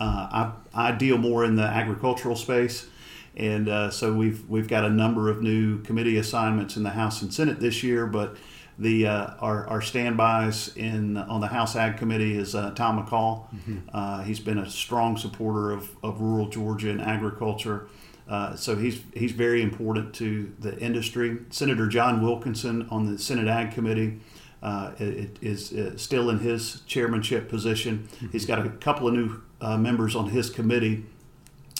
Uh, 0.00 0.52
I, 0.74 0.88
I 0.88 0.92
deal 0.92 1.18
more 1.18 1.44
in 1.44 1.56
the 1.56 1.62
agricultural 1.62 2.36
space. 2.36 2.86
And 3.36 3.68
uh, 3.68 3.90
so 3.90 4.12
we've 4.12 4.48
we've 4.48 4.68
got 4.68 4.84
a 4.84 4.90
number 4.90 5.28
of 5.28 5.42
new 5.42 5.80
committee 5.82 6.16
assignments 6.18 6.76
in 6.76 6.84
the 6.84 6.90
House 6.90 7.20
and 7.22 7.34
Senate 7.34 7.58
this 7.58 7.82
year, 7.82 8.06
but 8.06 8.36
the 8.78 9.06
uh, 9.06 9.26
our, 9.40 9.66
our 9.68 9.80
standbys 9.80 10.76
in 10.76 11.16
on 11.16 11.40
the 11.40 11.48
House 11.48 11.76
Ag 11.76 11.96
Committee 11.96 12.36
is 12.36 12.54
uh, 12.54 12.70
Tom 12.72 13.04
McCall. 13.04 13.48
Mm-hmm. 13.52 13.78
Uh, 13.92 14.22
he's 14.22 14.40
been 14.40 14.58
a 14.58 14.68
strong 14.68 15.16
supporter 15.16 15.72
of, 15.72 15.90
of 16.02 16.20
rural 16.20 16.48
Georgia 16.48 16.90
and 16.90 17.00
agriculture. 17.00 17.88
Uh, 18.28 18.56
so 18.56 18.76
he's 18.76 19.02
he's 19.14 19.32
very 19.32 19.62
important 19.62 20.14
to 20.14 20.52
the 20.60 20.78
industry. 20.78 21.38
Senator 21.50 21.88
John 21.88 22.22
Wilkinson 22.22 22.88
on 22.90 23.12
the 23.12 23.18
Senate 23.18 23.48
Ag 23.48 23.72
Committee 23.72 24.20
uh, 24.62 24.92
is, 24.98 25.72
is 25.72 26.00
still 26.00 26.30
in 26.30 26.38
his 26.38 26.80
chairmanship 26.86 27.48
position. 27.48 28.08
Mm-hmm. 28.16 28.28
He's 28.28 28.46
got 28.46 28.64
a 28.64 28.70
couple 28.70 29.08
of 29.08 29.14
new 29.14 29.42
members 29.78 30.14
on 30.14 30.30
his 30.30 30.50
committee 30.50 31.04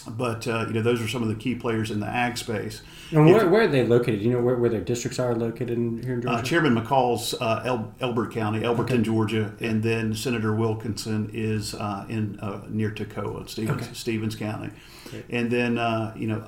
but 0.08 0.46
uh, 0.46 0.64
you 0.66 0.74
know 0.74 0.82
those 0.82 1.00
are 1.00 1.08
some 1.08 1.22
of 1.22 1.28
the 1.28 1.34
key 1.34 1.54
players 1.54 1.90
in 1.90 2.00
the 2.00 2.06
ag 2.06 2.36
space. 2.36 2.82
And 3.10 3.26
where, 3.26 3.44
if, 3.44 3.50
where 3.50 3.62
are 3.62 3.68
they 3.68 3.84
located? 3.84 4.22
You 4.22 4.32
know 4.32 4.40
where, 4.40 4.56
where 4.56 4.70
their 4.70 4.80
districts 4.80 5.18
are 5.18 5.34
located 5.34 5.70
in, 5.70 6.02
here 6.02 6.14
in 6.14 6.22
Georgia. 6.22 6.38
Uh, 6.38 6.42
Chairman 6.42 6.74
McCall's 6.74 7.34
uh, 7.40 7.62
El, 7.64 7.92
Elbert 8.00 8.32
County, 8.32 8.60
Elberton, 8.60 8.94
okay. 8.94 9.02
Georgia, 9.02 9.54
and 9.60 9.82
then 9.82 10.14
Senator 10.14 10.54
Wilkinson 10.54 11.30
is 11.32 11.74
uh, 11.74 12.04
in 12.08 12.38
uh, 12.40 12.62
near 12.68 12.90
Toccoa, 12.90 13.48
Stephens, 13.48 13.82
okay. 13.82 13.94
Stephens 13.94 14.36
County, 14.36 14.70
Great. 15.10 15.24
and 15.30 15.50
then 15.50 15.78
uh, 15.78 16.14
you 16.16 16.26
know 16.26 16.46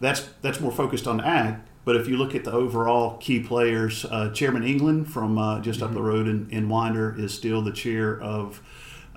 that's 0.00 0.28
that's 0.42 0.60
more 0.60 0.72
focused 0.72 1.06
on 1.06 1.20
ag. 1.20 1.56
But 1.84 1.96
if 1.96 2.08
you 2.08 2.16
look 2.16 2.34
at 2.34 2.44
the 2.44 2.52
overall 2.52 3.18
key 3.18 3.40
players, 3.40 4.06
Chairman 4.32 4.64
England 4.64 5.12
from 5.12 5.36
just 5.62 5.80
mm-hmm. 5.80 5.88
up 5.88 5.94
the 5.94 6.00
road 6.00 6.26
in, 6.26 6.48
in 6.48 6.70
Winder 6.70 7.14
is 7.18 7.34
still 7.34 7.60
the 7.60 7.72
chair 7.72 8.18
of 8.18 8.62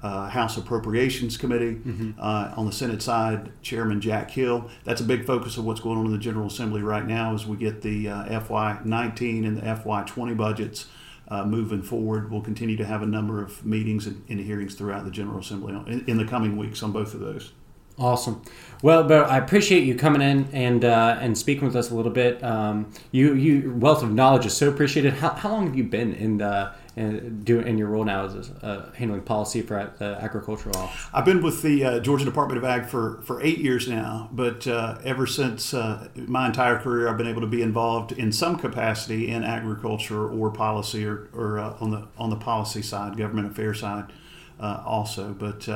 uh, 0.04 0.30
House 0.30 0.58
Appropriations 0.58 1.38
Committee. 1.38 1.76
Mm-hmm. 1.76 2.12
Uh, 2.20 2.54
on 2.56 2.66
the 2.66 2.72
Senate 2.72 3.02
side, 3.02 3.52
Chairman 3.62 4.02
Jack 4.02 4.32
Hill. 4.32 4.70
That's 4.84 5.02
a 5.02 5.04
big 5.04 5.26
focus 5.26 5.58
of 5.58 5.66
what's 5.66 5.80
going 5.80 5.98
on 5.98 6.06
in 6.06 6.12
the 6.12 6.18
General 6.18 6.48
Assembly 6.48 6.82
right 6.82 7.06
now 7.06 7.34
as 7.34 7.46
we 7.46 7.58
get 7.58 7.82
the 7.82 8.10
uh, 8.10 8.40
FY19 8.42 9.46
and 9.46 9.58
the 9.58 9.62
FY20 9.62 10.38
budgets. 10.38 10.88
Uh, 11.30 11.44
moving 11.44 11.82
forward, 11.82 12.32
we'll 12.32 12.42
continue 12.42 12.78
to 12.78 12.86
have 12.86 13.02
a 13.02 13.06
number 13.06 13.42
of 13.44 13.66
meetings 13.66 14.08
and, 14.08 14.24
and 14.30 14.40
hearings 14.40 14.76
throughout 14.76 15.04
the 15.04 15.12
General 15.12 15.40
Assembly 15.40 15.74
in, 15.88 16.06
in 16.08 16.18
the 16.18 16.24
coming 16.24 16.56
weeks 16.56 16.82
on 16.82 16.94
both 16.94 17.14
of 17.14 17.20
those. 17.20 17.52
Awesome. 18.00 18.44
Well, 18.84 19.04
but 19.04 19.28
I 19.28 19.38
appreciate 19.38 19.84
you 19.84 19.96
coming 19.96 20.22
in 20.22 20.48
and 20.54 20.86
uh, 20.86 21.18
and 21.20 21.36
speaking 21.36 21.66
with 21.66 21.76
us 21.76 21.90
a 21.90 21.96
little 21.96 22.12
bit. 22.12 22.44
Um, 22.44 22.94
you 23.12 23.34
you 23.34 23.74
wealth 23.74 24.04
of 24.04 24.14
knowledge 24.14 24.46
is 24.46 24.56
so 24.56 24.70
appreciated. 24.70 25.14
How, 25.14 25.32
how 25.32 25.50
long 25.50 25.66
have 25.66 25.76
you 25.76 25.84
been 25.84 26.14
in 26.14 26.38
the 26.38 26.72
in, 26.98 27.44
do, 27.44 27.60
in 27.60 27.78
your 27.78 27.88
role 27.90 28.04
now 28.04 28.26
as 28.26 28.50
uh, 28.50 28.92
handling 28.96 29.22
policy 29.22 29.62
for 29.62 29.94
the 30.00 30.18
agricultural 30.20 30.76
office? 30.76 31.06
I've 31.14 31.26
been 31.26 31.44
with 31.44 31.62
the 31.62 31.84
uh, 31.84 32.00
Georgia 32.00 32.26
Department 32.26 32.58
of 32.58 32.64
Ag 32.64 32.88
for, 32.88 33.22
for 33.22 33.42
eight 33.42 33.60
years 33.60 33.88
now, 33.88 34.30
but 34.32 34.66
uh, 34.68 34.98
ever 35.04 35.28
since 35.28 35.74
uh, 35.74 36.10
my 36.16 36.48
entire 36.48 36.80
career, 36.80 37.08
I've 37.08 37.18
been 37.18 37.28
able 37.28 37.42
to 37.42 37.48
be 37.48 37.62
involved 37.62 38.12
in 38.12 38.32
some 38.32 38.58
capacity 38.58 39.30
in 39.30 39.44
agriculture 39.44 40.28
or 40.28 40.50
policy 40.50 41.06
or, 41.06 41.30
or 41.34 41.60
uh, 41.60 41.78
on 41.80 41.92
the 41.92 42.08
on 42.18 42.32
the 42.32 42.36
policy 42.36 42.82
side, 42.82 43.16
government 43.16 43.52
affairs 43.52 43.80
side, 43.80 44.12
uh, 44.60 44.82
also. 44.86 45.34
But 45.34 45.68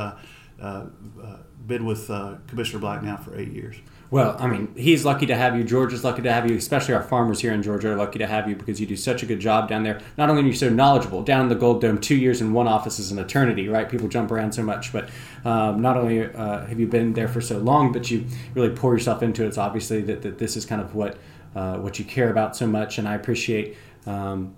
been 1.68 1.86
with 1.86 2.08
Commissioner 2.48 2.80
Black 2.80 3.04
now 3.04 3.18
for 3.18 3.38
eight 3.38 3.52
years. 3.52 3.76
Well, 4.12 4.36
I 4.38 4.48
mean, 4.48 4.74
he's 4.76 5.06
lucky 5.06 5.26
to 5.28 5.36
have 5.38 5.56
you. 5.56 5.64
Georgia's 5.64 6.04
lucky 6.04 6.22
to 6.24 6.32
have 6.32 6.50
you. 6.50 6.58
Especially 6.58 6.94
our 6.94 7.02
farmers 7.02 7.40
here 7.40 7.54
in 7.54 7.64
Georgia 7.64 7.94
are 7.94 7.96
lucky 7.96 8.20
to 8.20 8.28
have 8.28 8.48
you 8.50 8.58
because 8.58 8.82
you 8.82 8.86
do 8.86 8.98
such 8.98 9.24
a 9.24 9.26
good 9.26 9.40
job 9.40 9.70
down 9.70 9.84
there. 9.84 10.02
Not 10.18 10.30
only 10.30 10.44
are 10.44 10.46
you 10.46 10.54
so 10.54 10.68
knowledgeable, 10.68 11.24
down 11.24 11.44
in 11.44 11.48
the 11.48 11.56
Gold 11.56 11.80
Dome, 11.80 11.98
two 11.98 12.18
years 12.18 12.42
in 12.42 12.52
one 12.52 12.68
office 12.68 13.00
is 13.00 13.12
an 13.12 13.20
eternity, 13.20 13.70
right? 13.70 13.88
People 13.88 14.10
jump 14.10 14.30
around 14.30 14.52
so 14.52 14.64
much, 14.64 14.92
but 14.92 15.10
um, 15.46 15.82
not 15.82 15.96
only 15.96 16.26
uh, 16.26 16.66
have 16.66 16.78
you 16.78 16.88
been 16.88 17.14
there 17.14 17.30
for 17.30 17.40
so 17.40 17.58
long, 17.58 17.94
but 17.94 18.12
you 18.12 18.26
really 18.54 18.70
pour 18.70 18.94
yourself 18.94 19.24
into 19.24 19.46
it. 19.46 19.48
It's 19.48 19.58
obviously 19.58 20.02
that, 20.02 20.24
that 20.24 20.38
this 20.40 20.58
is 20.58 20.66
kind 20.66 20.82
of 20.82 20.94
what 20.94 21.18
uh, 21.56 21.78
what 21.78 21.98
you 21.98 22.04
care 22.04 22.30
about 22.30 22.56
so 22.56 22.68
much, 22.68 22.98
and 22.98 23.08
I 23.08 23.16
appreciate. 23.16 23.78
Um, 24.06 24.56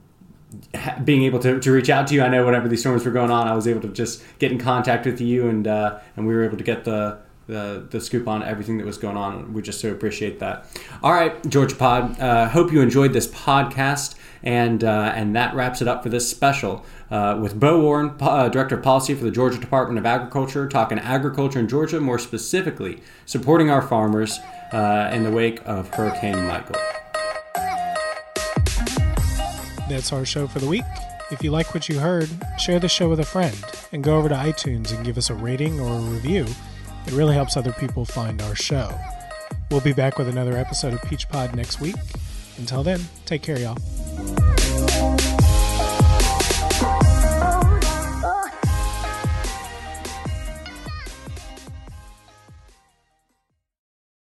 being 1.04 1.24
able 1.24 1.40
to, 1.40 1.60
to 1.60 1.72
reach 1.72 1.90
out 1.90 2.06
to 2.06 2.14
you. 2.14 2.22
I 2.22 2.28
know 2.28 2.46
whenever 2.46 2.68
these 2.68 2.82
storms 2.82 3.04
were 3.04 3.12
going 3.12 3.32
on, 3.32 3.48
I 3.48 3.56
was 3.56 3.68
able 3.68 3.82
to 3.82 3.88
just 3.88 4.24
get 4.38 4.52
in 4.52 4.60
contact 4.60 5.04
with 5.08 5.20
you, 5.20 5.48
and 5.48 5.68
uh, 5.68 6.00
and 6.16 6.28
we 6.28 6.36
were 6.36 6.44
able 6.44 6.58
to 6.58 6.64
get 6.64 6.84
the, 6.84 7.18
the 7.54 8.02
scoop 8.02 8.28
on 8.28 8.44
everything 8.44 8.78
that 8.78 8.86
was 8.86 8.98
going 8.98 9.18
on. 9.18 9.54
We 9.54 9.62
just 9.62 9.80
so 9.80 9.92
appreciate 9.92 10.40
that. 10.40 10.66
All 11.02 11.12
right, 11.12 11.48
Georgia 11.48 11.76
Pod. 11.76 12.20
Uh, 12.20 12.50
hope 12.50 12.72
you 12.72 12.82
enjoyed 12.82 13.14
this 13.14 13.28
podcast, 13.28 14.16
and 14.42 14.84
uh, 14.84 15.14
and 15.16 15.36
that 15.36 15.56
wraps 15.56 15.82
it 15.82 15.88
up 15.88 16.04
for 16.04 16.10
this 16.10 16.30
special. 16.30 16.86
Uh, 17.10 17.38
with 17.40 17.60
Bo 17.60 17.80
Warren, 17.80 18.16
uh, 18.20 18.50
Director 18.50 18.76
of 18.76 18.84
Policy 18.84 19.14
for 19.14 19.24
the 19.24 19.32
Georgia 19.32 19.60
Department 19.60 20.00
of 20.00 20.06
Agriculture, 20.06 20.68
talking 20.68 20.98
agriculture 20.98 21.60
in 21.60 21.68
Georgia, 21.68 22.00
more 22.00 22.18
specifically 22.18 23.02
supporting 23.26 23.70
our 23.70 23.82
farmers 23.82 24.40
uh, 24.72 25.12
in 25.14 25.24
the 25.24 25.32
wake 25.32 25.62
of 25.66 25.90
Hurricane 25.90 26.48
Michael. 26.48 26.76
That's 29.90 30.12
our 30.12 30.26
show 30.26 30.48
for 30.48 30.60
the 30.60 30.68
week. 30.68 30.86
If 31.30 31.44
you 31.44 31.52
like 31.52 31.74
what 31.74 31.88
you 31.90 32.00
heard, 32.00 32.30
share 32.58 32.80
the 32.80 32.90
show 32.90 33.10
with 33.10 33.20
a 33.20 33.26
friend 33.26 33.56
and 33.92 34.04
go 34.04 34.18
over 34.18 34.30
to 34.30 34.36
iTunes 34.36 34.96
and 34.96 35.06
give 35.06 35.18
us 35.18 35.30
a 35.30 35.36
rating 35.36 35.80
or 35.80 35.98
a 35.98 36.02
review. 36.02 36.46
It 37.06 37.14
really 37.14 37.34
helps 37.34 37.58
other 37.58 37.74
people 37.74 38.06
find 38.06 38.42
our 38.42 38.56
show. 38.56 38.98
We'll 39.70 39.82
be 39.82 39.94
back 39.94 40.18
with 40.18 40.28
another 40.28 40.58
episode 40.58 40.94
of 40.94 41.02
Peach 41.04 41.28
Pod 41.30 41.56
next 41.56 41.82
week. 41.82 41.96
Until 42.58 42.84
then, 42.84 43.02
take 43.26 43.42
care, 43.42 43.60
y'all. 43.60 43.78